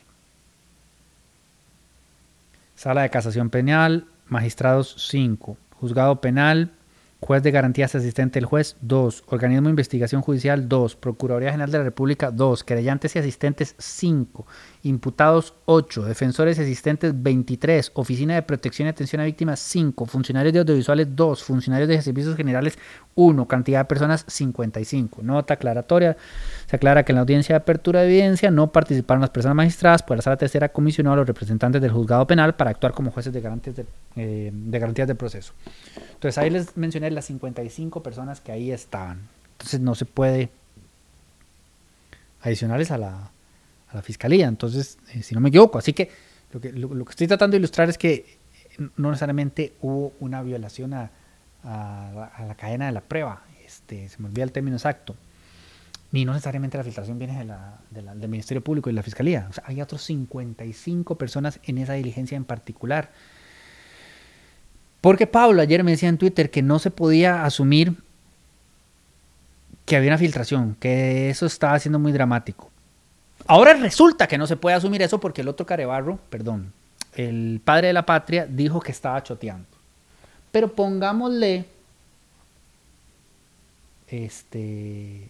[2.75, 6.71] Sala de Casación Penal, magistrados 5, juzgado penal,
[7.19, 11.77] juez de garantías asistente del juez 2, organismo de investigación judicial 2, Procuraduría General de
[11.79, 14.47] la República 2, querellantes y asistentes 5,
[14.83, 20.59] imputados 8, defensores asistentes 23, Oficina de Protección y Atención a Víctimas 5, funcionarios de
[20.59, 22.79] audiovisuales 2, funcionarios de servicios generales
[23.15, 25.21] 1, cantidad de personas 55.
[25.21, 26.17] Nota aclaratoria,
[26.65, 30.01] se aclara que en la audiencia de apertura de evidencia no participaron las personas magistradas,
[30.03, 33.31] pues la sala tercera comisionó a los representantes del juzgado penal para actuar como jueces
[33.33, 35.53] de garantías de, eh, de garantías del proceso.
[36.13, 39.27] Entonces ahí les mencioné las 55 personas que ahí estaban.
[39.53, 40.49] Entonces no se puede
[42.41, 43.31] adicionarles a la
[43.91, 44.47] a la fiscalía.
[44.47, 46.09] Entonces, eh, si no me equivoco, así que
[46.53, 48.37] lo, que estoy tratando de ilustrar es que
[48.97, 51.11] no necesariamente hubo una violación a,
[51.63, 53.43] la, cadena de la prueba.
[53.65, 55.15] Este, se me olvida el término exacto.
[56.11, 57.45] Ni no necesariamente la filtración viene
[57.91, 59.49] del Ministerio Público y de la Fiscalía.
[59.63, 63.11] Hay otros 55 personas en esa diligencia en particular.
[64.99, 67.95] Porque Pablo ayer me decía en Twitter que no se podía asumir
[69.85, 72.70] que había una filtración, que eso estaba siendo muy dramático.
[73.47, 76.73] Ahora resulta que no se puede asumir eso porque el otro Carebarro, perdón,
[77.13, 79.67] el padre de la patria dijo que estaba choteando.
[80.51, 81.65] Pero pongámosle
[84.07, 85.29] este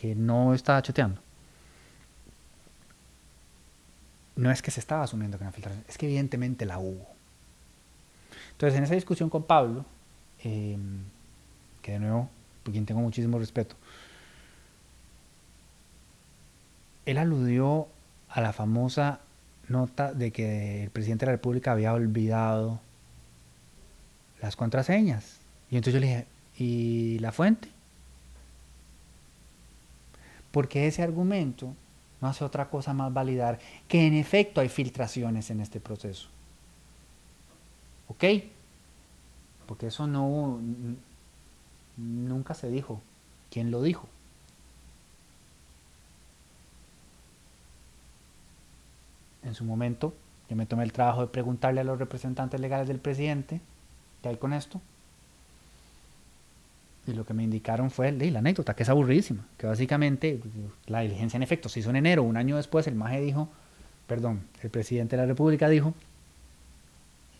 [0.00, 1.20] que no estaba choteando.
[4.36, 7.06] No es que se estaba asumiendo que una filtración, es que evidentemente la hubo.
[8.52, 9.84] Entonces, en esa discusión con Pablo,
[10.42, 11.02] em,
[11.82, 12.30] que de nuevo,
[12.62, 13.74] por quien tengo muchísimo respeto,
[17.06, 17.88] él aludió
[18.28, 19.20] a la famosa
[19.68, 22.80] nota de que el presidente de la República había olvidado
[24.40, 25.38] las contraseñas.
[25.70, 26.26] Y entonces yo le dije,
[26.58, 27.68] ¿y la fuente?
[30.50, 31.74] Porque ese argumento
[32.20, 33.58] no hace otra cosa más validar
[33.88, 36.28] que en efecto hay filtraciones en este proceso.
[38.08, 38.24] ¿Ok?
[39.66, 40.60] Porque eso no
[41.96, 43.00] nunca se dijo.
[43.50, 44.08] ¿Quién lo dijo?
[49.42, 50.14] En su momento,
[50.48, 53.60] yo me tomé el trabajo de preguntarle a los representantes legales del presidente,
[54.22, 54.80] ¿qué hay con esto?
[57.06, 60.40] Y lo que me indicaron fue la anécdota, que es aburridísima, que básicamente
[60.86, 63.48] la diligencia en efecto se hizo en enero, un año después el MAGE dijo,
[64.06, 65.94] perdón, el presidente de la República dijo,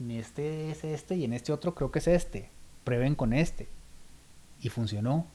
[0.01, 2.49] en este es este y en este otro creo que es este,
[2.85, 3.69] prueben con este.
[4.63, 5.27] Y funcionó.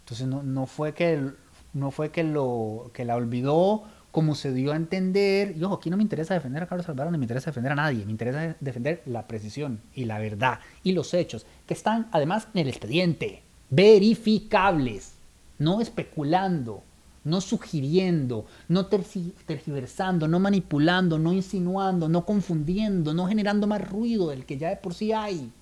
[0.00, 1.32] Entonces no, no fue que
[1.72, 3.84] no fue que lo que la olvidó
[4.16, 5.54] como se dio a entender.
[5.58, 7.74] Y ojo, aquí no me interesa defender a Carlos Alvarado, ni me interesa defender a
[7.74, 8.06] nadie.
[8.06, 12.62] Me interesa defender la precisión y la verdad y los hechos que están además en
[12.62, 15.16] el expediente, verificables,
[15.58, 16.82] no especulando,
[17.24, 24.46] no sugiriendo, no tergiversando, no manipulando, no insinuando, no confundiendo, no generando más ruido del
[24.46, 25.52] que ya de por sí hay.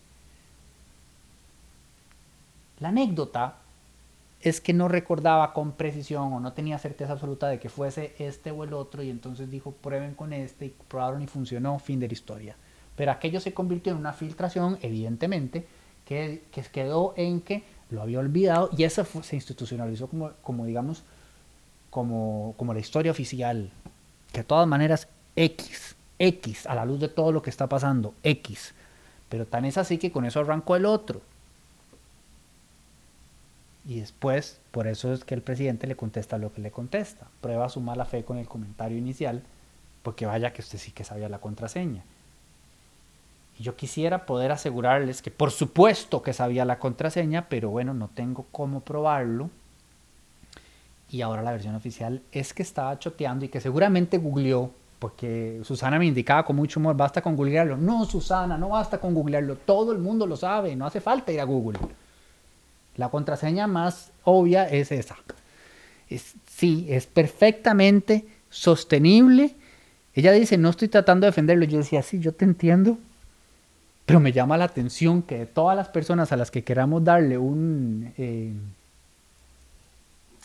[2.79, 3.57] La anécdota
[4.45, 8.51] es que no recordaba con precisión o no tenía certeza absoluta de que fuese este
[8.51, 12.09] o el otro y entonces dijo prueben con este y probaron y funcionó, fin de
[12.09, 12.57] la historia.
[12.95, 15.67] Pero aquello se convirtió en una filtración, evidentemente,
[16.05, 21.05] que, quedó en que lo había olvidado y eso se institucionalizó como, como digamos,
[21.89, 23.73] como, como la historia oficial.
[24.31, 28.13] Que de todas maneras, X, X, a la luz de todo lo que está pasando,
[28.23, 28.75] X.
[29.31, 31.23] Pero tan es así que con eso arrancó el otro.
[33.87, 37.27] Y después, por eso es que el presidente le contesta lo que le contesta.
[37.41, 39.43] Prueba su mala fe con el comentario inicial,
[40.03, 42.03] porque vaya que usted sí que sabía la contraseña.
[43.59, 48.09] Y yo quisiera poder asegurarles que por supuesto que sabía la contraseña, pero bueno, no
[48.09, 49.51] tengo cómo probarlo.
[51.11, 55.99] Y ahora la versión oficial es que estaba choteando y que seguramente googleó, porque Susana
[55.99, 57.77] me indicaba con mucho humor, basta con googlearlo.
[57.77, 61.41] No, Susana, no basta con googlearlo, todo el mundo lo sabe, no hace falta ir
[61.41, 61.79] a Google.
[62.97, 65.17] La contraseña más obvia es esa.
[66.47, 69.55] sí, es perfectamente sostenible.
[70.15, 71.65] Ella dice, no estoy tratando de defenderlo.
[71.65, 72.99] Yo decía, sí, yo te entiendo.
[74.07, 77.39] Pero me llama la atención que de todas las personas a las que queramos darle
[77.39, 78.13] un...
[78.17, 78.53] Eh,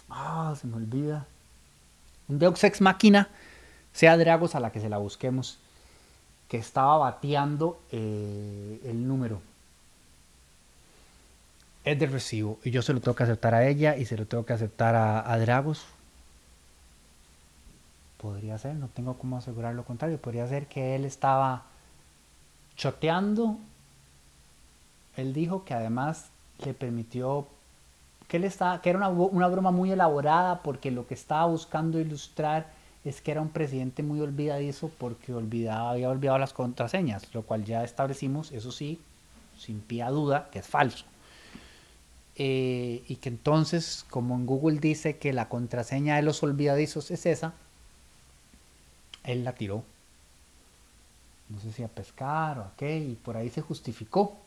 [0.09, 1.27] ah, se me olvida.
[2.29, 3.27] Un Deus Ex Máquina,
[3.91, 5.59] sea Dragos a la que se la busquemos,
[6.47, 9.41] que estaba bateando eh, el número
[11.91, 14.25] es de recibo y yo se lo tengo que aceptar a ella y se lo
[14.25, 15.85] tengo que aceptar a, Dragos.
[18.17, 20.19] Podría ser, no tengo cómo asegurar lo contrario.
[20.19, 21.63] Podría ser que él estaba
[22.75, 23.57] choteando.
[25.15, 26.29] Él dijo que además
[26.65, 27.47] le permitió
[28.27, 31.99] que él estaba, que era una, una broma muy elaborada porque lo que estaba buscando
[31.99, 32.67] ilustrar
[33.05, 37.63] es que era un presidente muy olvidadizo porque olvidaba, había olvidado las contraseñas, lo cual
[37.63, 38.99] ya establecimos, eso sí,
[39.57, 41.05] sin pie a duda, que es falso.
[42.41, 47.25] Eh, y que entonces, como en Google dice que la contraseña de los olvidadizos es
[47.25, 47.53] esa,
[49.25, 49.83] él la tiró.
[51.49, 54.37] No sé si a pescar o a qué, y por ahí se justificó.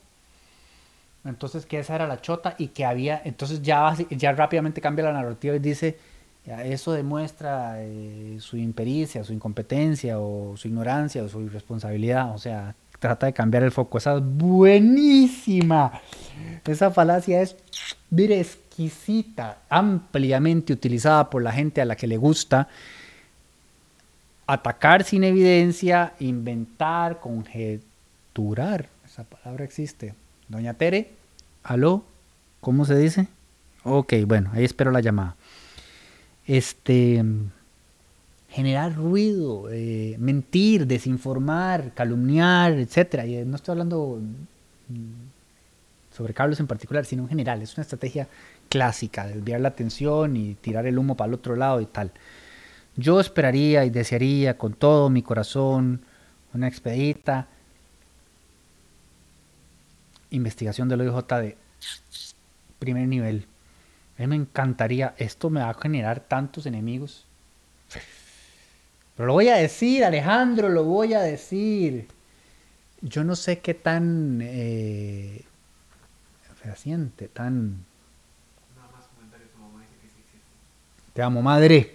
[1.24, 5.12] Entonces que esa era la chota y que había, entonces ya, ya rápidamente cambia la
[5.12, 5.98] narrativa y dice,
[6.46, 12.35] eso demuestra eh, su impericia, su incompetencia o su ignorancia o su irresponsabilidad.
[12.35, 13.98] O sea, trata de cambiar el foco.
[13.98, 16.00] Esa es buenísima.
[16.64, 17.56] Esa falacia es,
[18.10, 22.68] mire, exquisita, ampliamente utilizada por la gente a la que le gusta
[24.46, 28.88] atacar sin evidencia, inventar, conjeturar.
[29.04, 30.14] Esa palabra existe.
[30.46, 31.10] Doña Tere,
[31.64, 32.04] aló,
[32.60, 33.26] ¿cómo se dice?
[33.82, 35.34] Ok, bueno, ahí espero la llamada.
[36.46, 37.24] Este
[38.52, 43.24] generar ruido, eh, mentir, desinformar, calumniar, etc.
[43.26, 44.20] Y no estoy hablando
[44.88, 47.62] mm, sobre Carlos en particular, sino en general.
[47.62, 48.28] Es una estrategia
[48.68, 52.12] clásica, desviar la atención y tirar el humo para el otro lado y tal.
[52.94, 56.02] Yo esperaría y desearía con todo mi corazón
[56.52, 57.48] una expedita
[60.28, 61.57] investigación del OIJ de
[62.78, 63.46] primer nivel.
[64.18, 67.24] A mí me encantaría, esto me va a generar tantos enemigos
[69.16, 72.08] pero lo voy a decir, Alejandro, lo voy a decir.
[73.02, 75.42] Yo no sé qué tan eh,
[76.56, 77.84] fehaciente, tan...
[81.12, 81.94] Te amo, madre.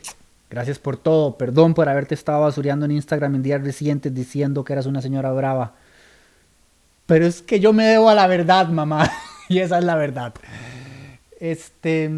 [0.50, 1.38] Gracias por todo.
[1.38, 5.32] Perdón por haberte estado basureando en Instagram en días recientes diciendo que eras una señora
[5.32, 5.74] brava.
[7.08, 9.10] Pero es que yo me debo a la verdad, mamá.
[9.50, 10.36] y esa es la verdad.
[11.40, 12.12] Este,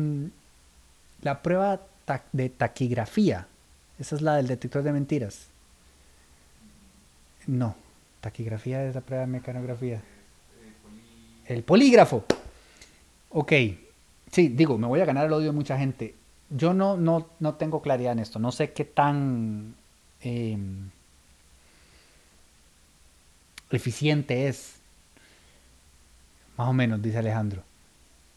[1.21, 1.79] la prueba
[2.33, 3.47] de taquigrafía
[3.99, 5.47] esa es la del detector de mentiras.
[7.47, 7.75] No,
[8.21, 10.01] taquigrafía es la prueba de mecanografía.
[11.45, 12.23] El polígrafo.
[13.29, 13.53] Ok,
[14.31, 16.15] sí, digo, me voy a ganar el odio de mucha gente.
[16.49, 19.75] Yo no, no, no tengo claridad en esto, no sé qué tan
[20.21, 20.89] em,
[23.71, 24.75] eficiente es.
[26.57, 27.63] Más o menos, dice Alejandro.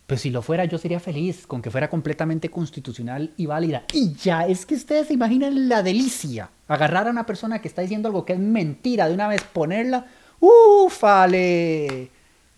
[0.07, 3.84] Pues si lo fuera, yo sería feliz con que fuera completamente constitucional y válida.
[3.92, 6.50] Y ya, es que ustedes se imaginan la delicia.
[6.68, 10.07] Agarrar a una persona que está diciendo algo que es mentira, de una vez ponerla.
[10.40, 12.11] ¡Ufale!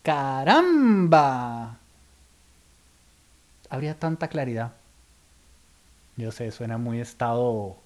[0.02, 1.78] ¡Caramba!
[3.68, 4.72] Habría tanta claridad.
[6.16, 7.76] Yo sé, suena muy estado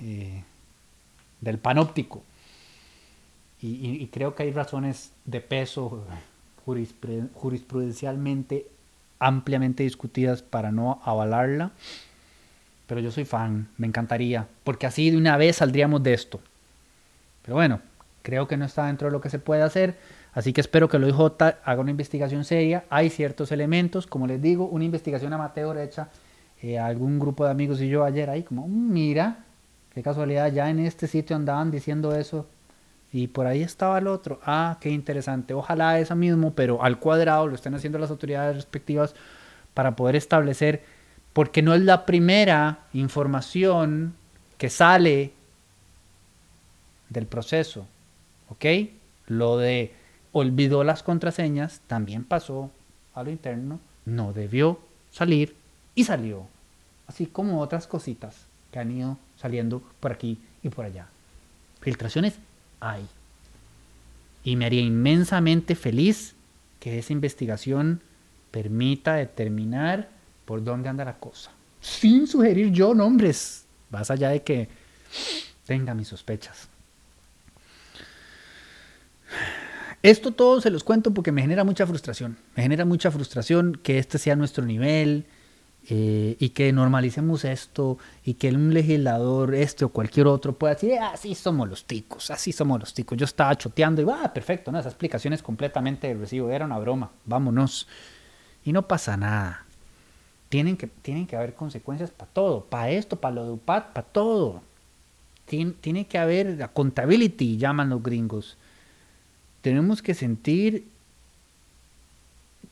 [0.00, 0.44] eh,
[1.40, 2.22] del panóptico.
[3.60, 6.06] Y, y, creo que hay razones de peso
[7.34, 8.66] jurisprudencialmente
[9.18, 11.72] ampliamente discutidas para no avalarla.
[12.86, 16.40] Pero yo soy fan, me encantaría, porque así de una vez saldríamos de esto.
[17.42, 17.80] Pero bueno,
[18.22, 19.96] creo que no está dentro de lo que se puede hacer.
[20.32, 22.84] Así que espero que lo IJ haga una investigación seria.
[22.90, 26.08] Hay ciertos elementos, como les digo, una investigación amateur hecha
[26.62, 29.44] eh, algún grupo de amigos y yo ayer ahí, como, mm, mira,
[29.94, 32.46] qué casualidad, ya en este sitio andaban diciendo eso
[33.12, 34.40] y por ahí estaba el otro.
[34.44, 35.54] Ah, qué interesante.
[35.54, 39.14] Ojalá esa mismo, pero al cuadrado lo estén haciendo las autoridades respectivas
[39.74, 40.82] para poder establecer,
[41.32, 44.14] porque no es la primera información
[44.58, 45.32] que sale
[47.08, 47.86] del proceso.
[48.50, 48.64] ¿Ok?
[49.26, 49.92] Lo de
[50.32, 52.70] olvidó las contraseñas también pasó
[53.14, 54.78] a lo interno, no debió
[55.10, 55.56] salir
[55.94, 56.46] y salió.
[57.06, 61.08] Así como otras cositas que han ido saliendo por aquí y por allá.
[61.80, 62.38] Filtraciones
[62.80, 63.06] hay.
[64.44, 66.34] Y me haría inmensamente feliz
[66.80, 68.02] que esa investigación
[68.50, 70.08] permita determinar
[70.44, 71.50] por dónde anda la cosa.
[71.80, 74.68] Sin sugerir yo nombres, más allá de que
[75.66, 76.68] tenga mis sospechas.
[80.02, 82.38] Esto todo se los cuento porque me genera mucha frustración.
[82.56, 85.26] Me genera mucha frustración que este sea nuestro nivel,
[85.90, 90.90] eh, y que normalicemos esto y que un legislador, este o cualquier otro, pueda decir,
[90.90, 93.16] eh, así somos los ticos, así somos los ticos.
[93.16, 94.78] Yo estaba choteando y va, ah, perfecto, ¿no?
[94.78, 97.88] esa explicación es completamente de recibo, era una broma, vámonos.
[98.66, 99.64] Y no pasa nada.
[100.50, 104.06] Tienen que, tienen que haber consecuencias para todo, para esto, para lo de UPAD, para
[104.06, 104.60] todo.
[105.46, 108.58] Tiene, tiene que haber accountability, llaman los gringos.
[109.62, 110.86] Tenemos que sentir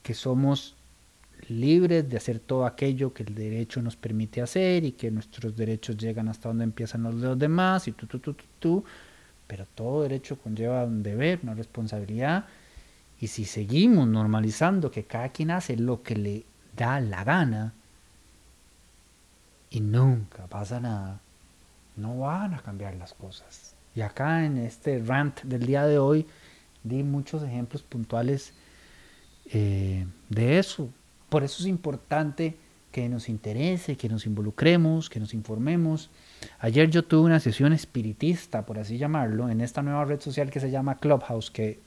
[0.03, 0.76] que somos
[1.49, 5.97] libres de hacer todo aquello que el derecho nos permite hacer y que nuestros derechos
[5.97, 8.85] llegan hasta donde empiezan los de los demás y tú, tú, tú, tú, tú.
[9.47, 12.47] Pero todo derecho conlleva un deber, una responsabilidad.
[13.21, 16.45] Y si seguimos normalizando que cada quien hace lo que le
[16.77, 17.73] da la gana
[19.71, 21.21] y nunca pasa nada,
[21.97, 23.75] no van a cambiar las cosas.
[23.95, 26.27] Y acá en este rant del día de hoy
[26.85, 28.53] di muchos ejemplos puntuales
[29.53, 30.91] eh, de eso.
[31.29, 32.57] Por eso es importante
[32.93, 36.09] que nos interese, que nos involucremos, que nos informemos.
[36.61, 40.61] Ayer yo tuve una sesión espiritista, por así llamarlo, en esta nueva red social que
[40.61, 41.79] se llama Clubhouse, que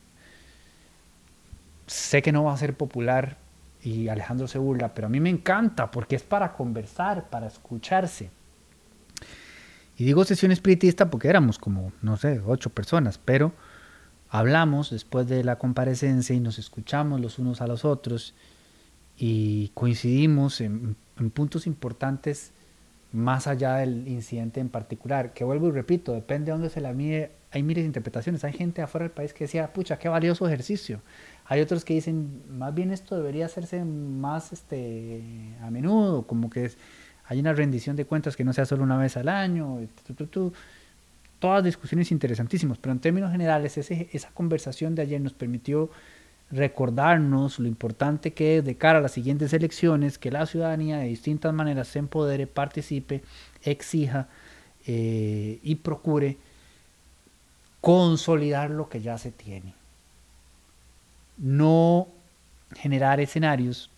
[1.88, 3.38] sé que no va a ser popular
[3.82, 8.30] y Alejandro se burla, pero a mí me encanta porque es para conversar, para escucharse.
[9.98, 13.52] Y digo sesión espiritista porque éramos como, no sé, ocho personas, pero
[14.30, 18.36] hablamos después de la comparecencia y nos escuchamos los unos a los otros
[19.20, 20.96] y coincidimos en,
[21.34, 22.54] puntos importantes
[23.12, 26.94] más allá del incidente en particular, que vuelvo y repito, depende de dónde se la
[26.94, 30.48] mide, hay miles de interpretaciones, hay gente afuera del país que decía, pucha, qué valioso
[30.48, 31.02] ejercicio,
[31.46, 35.22] hay otros que dicen, más bien esto debería hacerse más este,
[35.62, 36.72] a menudo, como que
[37.26, 39.80] hay una rendición de cuentas que no sea solo una vez al año,
[41.40, 45.90] todas discusiones interesantísimas, pero en términos generales esa conversación de ayer nos permitió
[46.52, 51.08] recordarnos lo importante que es de cara a las siguientes elecciones que la ciudadanía de
[51.08, 53.22] distintas maneras se empodere, participe,
[53.64, 54.28] exija
[54.88, 56.38] eh, y procure
[57.82, 59.74] consolidar lo que ya se tiene.
[61.38, 62.08] No
[62.76, 63.90] generar escenarios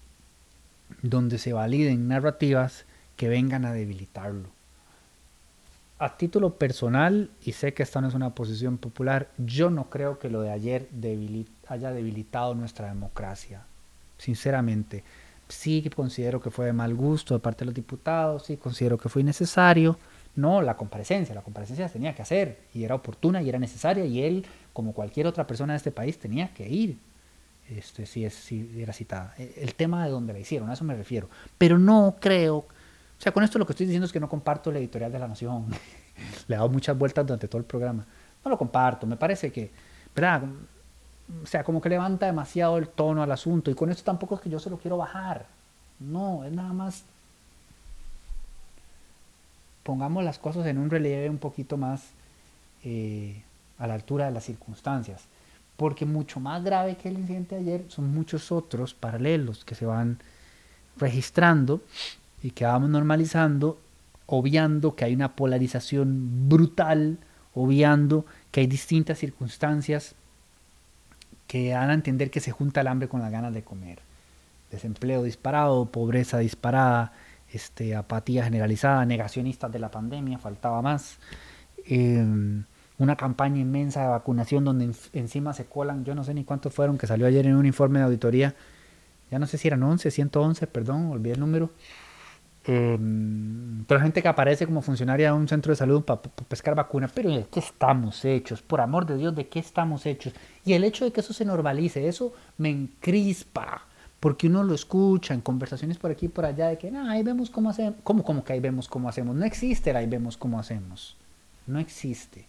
[1.02, 2.86] donde se validen narrativas
[3.16, 4.61] que vengan a debilitarlo
[6.02, 10.18] a título personal, y sé que esta no es una posición popular, yo no creo
[10.18, 10.89] que lo de ayer
[11.68, 13.62] haya debilitado nuestra democracia,
[14.18, 15.04] sinceramente.
[15.47, 19.10] Sí considero que fue de mal gusto de parte de los diputados, sí considero que
[19.10, 19.95] fue innecesario.
[20.36, 24.24] No, la comparecencia, la comparecencia tenía que hacer y era oportuna y era necesaria y
[24.24, 26.97] él, como cualquier otra persona de este país, tenía que ir
[27.70, 29.36] este, si, es, si era citada.
[29.38, 31.30] E, el tema de donde la hicieron, a eso me refiero.
[31.60, 32.66] Pero no creo
[33.22, 35.19] o sea, con esto lo que estoy diciendo es que no comparto la editorial de
[35.19, 35.67] la Nación.
[36.47, 38.03] Le he dado muchas vueltas durante todo el programa.
[38.43, 39.05] No lo comparto.
[39.05, 39.69] Me parece que,
[40.15, 40.41] ¿verdad?
[41.43, 43.69] O sea, como que levanta demasiado el tono al asunto.
[43.69, 45.45] Y con esto tampoco es que yo se lo quiero bajar.
[45.99, 47.03] No, es nada más.
[49.84, 52.01] Pongamos las cosas en un relieve un poquito más
[52.84, 53.43] eh,
[53.78, 55.26] a la altura de las circunstancias.
[55.78, 59.86] porque mucho más grave que el incidente de ayer son muchos otros paralelos que se
[59.86, 60.17] van
[60.97, 61.82] registrando
[62.41, 63.79] y que vamos normalizando,
[64.25, 67.19] obviando que hay una polarización brutal,
[67.53, 70.15] obviando que hay distintas circunstancias
[71.47, 73.99] que dan a entender que se junta el hambre con las ganas de comer.
[74.71, 77.11] Desempleo disparado, pobreza disparada,
[77.51, 81.17] este, apatía generalizada, negacionistas de la pandemia, faltaba más.
[81.85, 82.63] Em,
[82.97, 86.97] una campaña inmensa de vacunación donde encima se colan, yo no sé ni cuántos fueron,
[86.97, 88.55] que salió ayer en un informe de auditoría,
[89.29, 91.71] ya no sé si eran 11, 111, perdón, olvidé el número.
[92.66, 92.97] Eh,
[93.88, 97.32] pero gente que aparece como funcionaria de un centro de salud para pescar vacunas, pero
[97.32, 98.62] ¿de qué estamos hechos?
[98.62, 100.34] Por amor de Dios, ¿de qué estamos hechos?
[100.64, 103.86] Y el hecho de que eso se normalice, eso me encrispa,
[104.20, 107.24] porque uno lo escucha en conversaciones por aquí y por allá de que, no, ahí
[107.24, 109.36] vemos cómo hacemos, ¿cómo, cómo que ahí vemos cómo hacemos?
[109.36, 111.18] No existe el ahí vemos cómo hacemos,
[111.66, 112.45] no existe.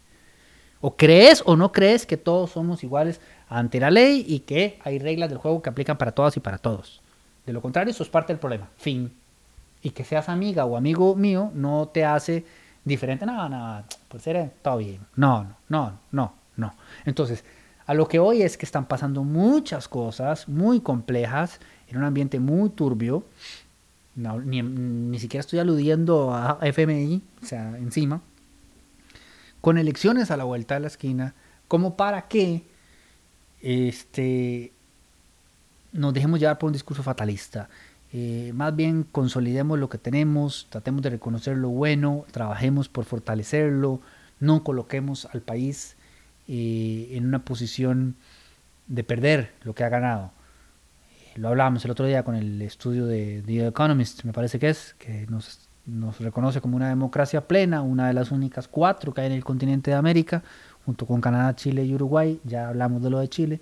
[0.82, 4.98] O crees o no crees que todos somos iguales ante la ley y que hay
[4.98, 7.00] reglas del juego que aplican para todas y para todos.
[7.46, 8.68] De lo contrario, eso es parte del problema.
[8.76, 9.12] Fin.
[9.82, 12.44] Y que seas amiga o amigo mío no te hace
[12.84, 13.26] diferente.
[13.26, 15.00] No, no, por ser todo bien.
[15.16, 16.74] No, no, no, no, no.
[17.04, 17.44] Entonces,
[17.86, 21.58] a lo que hoy es que están pasando muchas cosas muy complejas
[21.88, 23.24] en un ambiente muy turbio.
[24.14, 28.20] ni, ni siquiera estoy aludiendo a FMI, o sea, encima
[29.62, 31.34] con elecciones a la vuelta de la esquina,
[31.68, 32.64] como para que
[33.62, 34.72] este,
[35.92, 37.70] nos dejemos llevar por un discurso fatalista.
[38.12, 44.00] Eh, más bien consolidemos lo que tenemos, tratemos de reconocer lo bueno, trabajemos por fortalecerlo,
[44.38, 45.96] no coloquemos al país
[46.46, 48.16] eh, en una posición
[48.86, 50.30] de perder lo que ha ganado.
[51.34, 54.68] Eh, lo hablábamos el otro día con el estudio de The Economist, me parece que
[54.68, 59.22] es, que nos nos reconoce como una democracia plena, una de las únicas cuatro que
[59.22, 60.42] hay en el continente de América,
[60.84, 63.60] junto con Canadá, Chile y Uruguay, ya hablamos de lo de Chile,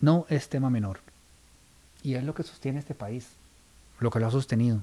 [0.00, 1.05] no es tema menor.
[2.06, 3.26] Y es lo que sostiene este país,
[3.98, 4.80] lo que lo ha sostenido.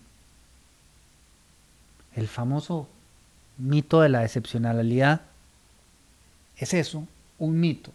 [2.17, 2.89] El famoso
[3.57, 5.21] mito de la excepcionalidad
[6.57, 7.07] es eso,
[7.39, 7.93] un mito.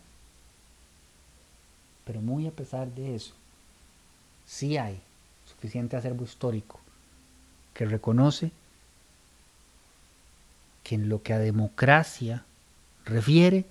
[2.06, 3.34] Pero muy a pesar de eso,
[4.46, 4.98] sí hay
[5.44, 6.80] suficiente acervo histórico
[7.74, 8.50] que reconoce
[10.84, 12.46] que en lo que a democracia
[13.04, 13.66] refiere,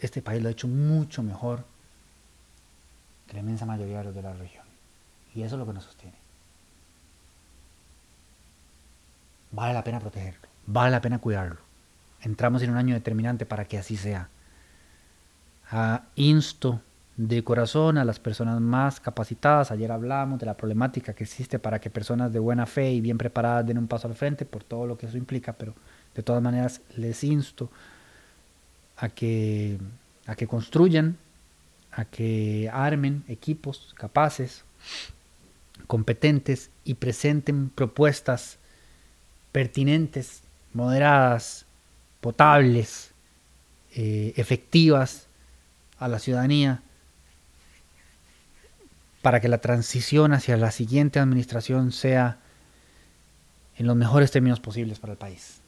[0.00, 1.70] este país lo ha hecho mucho mejor
[3.32, 4.64] la inmensa mayoría de los de la región.
[5.34, 6.16] Y eso es lo que nos sostiene.
[9.50, 11.60] Vale la pena protegerlo, vale la pena cuidarlo.
[12.22, 14.28] Entramos en un año determinante para que así sea.
[16.14, 16.80] Insto
[17.16, 19.70] de corazón a las personas más capacitadas.
[19.70, 23.18] Ayer hablamos de la problemática que existe para que personas de buena fe y bien
[23.18, 25.74] preparadas den un paso al frente por todo lo que eso implica, pero
[26.14, 27.70] de todas maneras les insto
[28.96, 29.78] a que,
[30.26, 31.16] a que construyan,
[31.92, 34.64] a que armen equipos capaces,
[35.86, 38.58] competentes y presenten propuestas
[39.52, 41.66] pertinentes, moderadas,
[42.20, 43.12] potables,
[43.94, 45.26] eh, efectivas
[45.98, 46.82] a la ciudadanía
[49.20, 52.38] para que la transición hacia la siguiente administración sea
[53.76, 55.60] en los mejores términos posibles para el país.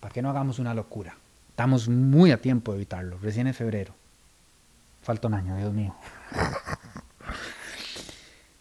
[0.00, 1.16] Para que no hagamos una locura.
[1.50, 3.18] Estamos muy a tiempo de evitarlo.
[3.18, 3.99] Recién en febrero.
[5.02, 5.94] Falta un año, Dios mío.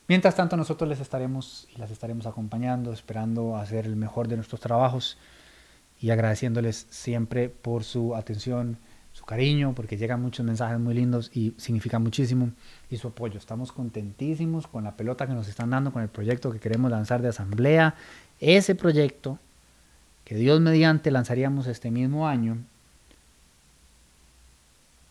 [0.08, 4.60] Mientras tanto, nosotros les estaremos y las estaremos acompañando, esperando hacer el mejor de nuestros
[4.60, 5.18] trabajos
[6.02, 8.78] y agradeciéndoles siempre por su atención
[9.12, 12.52] su cariño, porque llegan muchos mensajes muy lindos y significa muchísimo,
[12.90, 13.38] y su apoyo.
[13.38, 17.22] Estamos contentísimos con la pelota que nos están dando, con el proyecto que queremos lanzar
[17.22, 17.96] de asamblea.
[18.40, 19.38] Ese proyecto,
[20.24, 22.58] que Dios mediante lanzaríamos este mismo año,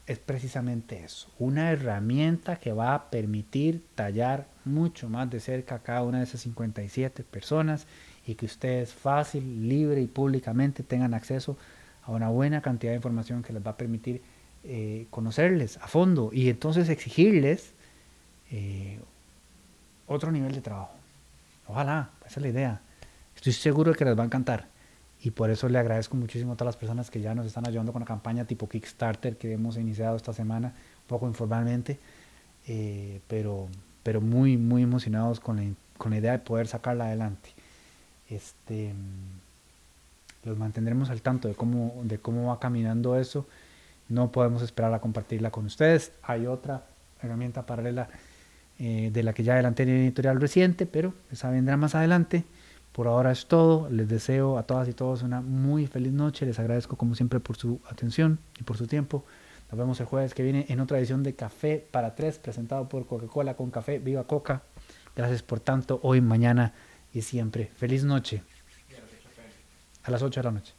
[0.09, 5.78] es precisamente eso, una herramienta que va a permitir tallar mucho más de cerca a
[5.80, 7.86] cada una de esas 57 personas
[8.26, 11.59] y que ustedes fácil, libre y públicamente tengan acceso
[12.04, 14.22] a una buena cantidad de información que les va a permitir
[14.64, 17.74] eh, conocerles a fondo y entonces exigirles
[18.50, 18.98] eh,
[20.06, 20.94] otro nivel de trabajo.
[21.66, 22.80] Ojalá, esa es la idea.
[23.36, 24.68] Estoy seguro de que les va a encantar.
[25.23, 27.93] Y por eso le agradezco muchísimo a todas las personas que ya nos están ayudando
[27.93, 31.99] con la campaña tipo Kickstarter que hemos iniciado esta semana, un poco informalmente,
[32.69, 33.69] eh, pero,
[34.03, 35.64] pero muy, muy emocionados con la,
[35.97, 37.51] con la idea de poder sacarla adelante.
[38.31, 38.93] Este,
[40.45, 43.47] los mantendremos al tanto de cómo, de cómo va caminando eso.
[44.09, 46.12] No podemos esperar a compartirla con ustedes.
[46.23, 46.85] Hay otra
[47.23, 48.09] herramienta paralela
[48.79, 52.45] eh, de la que ya adelanté en el editorial reciente, pero esa vendrá más adelante
[52.99, 53.88] Por ahora es todo.
[53.90, 56.44] Les deseo a todas y todos una muy feliz noche.
[56.44, 59.24] Les agradezco como siempre por su atención y por su tiempo.
[59.70, 63.07] Nos vemos el jueves que viene en otra edición de Café para Tres, presentado por
[63.07, 64.01] Coca-Cola con café.
[64.01, 64.62] Viva Coca.
[65.14, 66.74] Gracias por tanto hoy, mañana
[67.14, 67.70] y siempre.
[67.76, 68.42] Feliz noche.
[70.03, 70.78] A las 8 de la noche.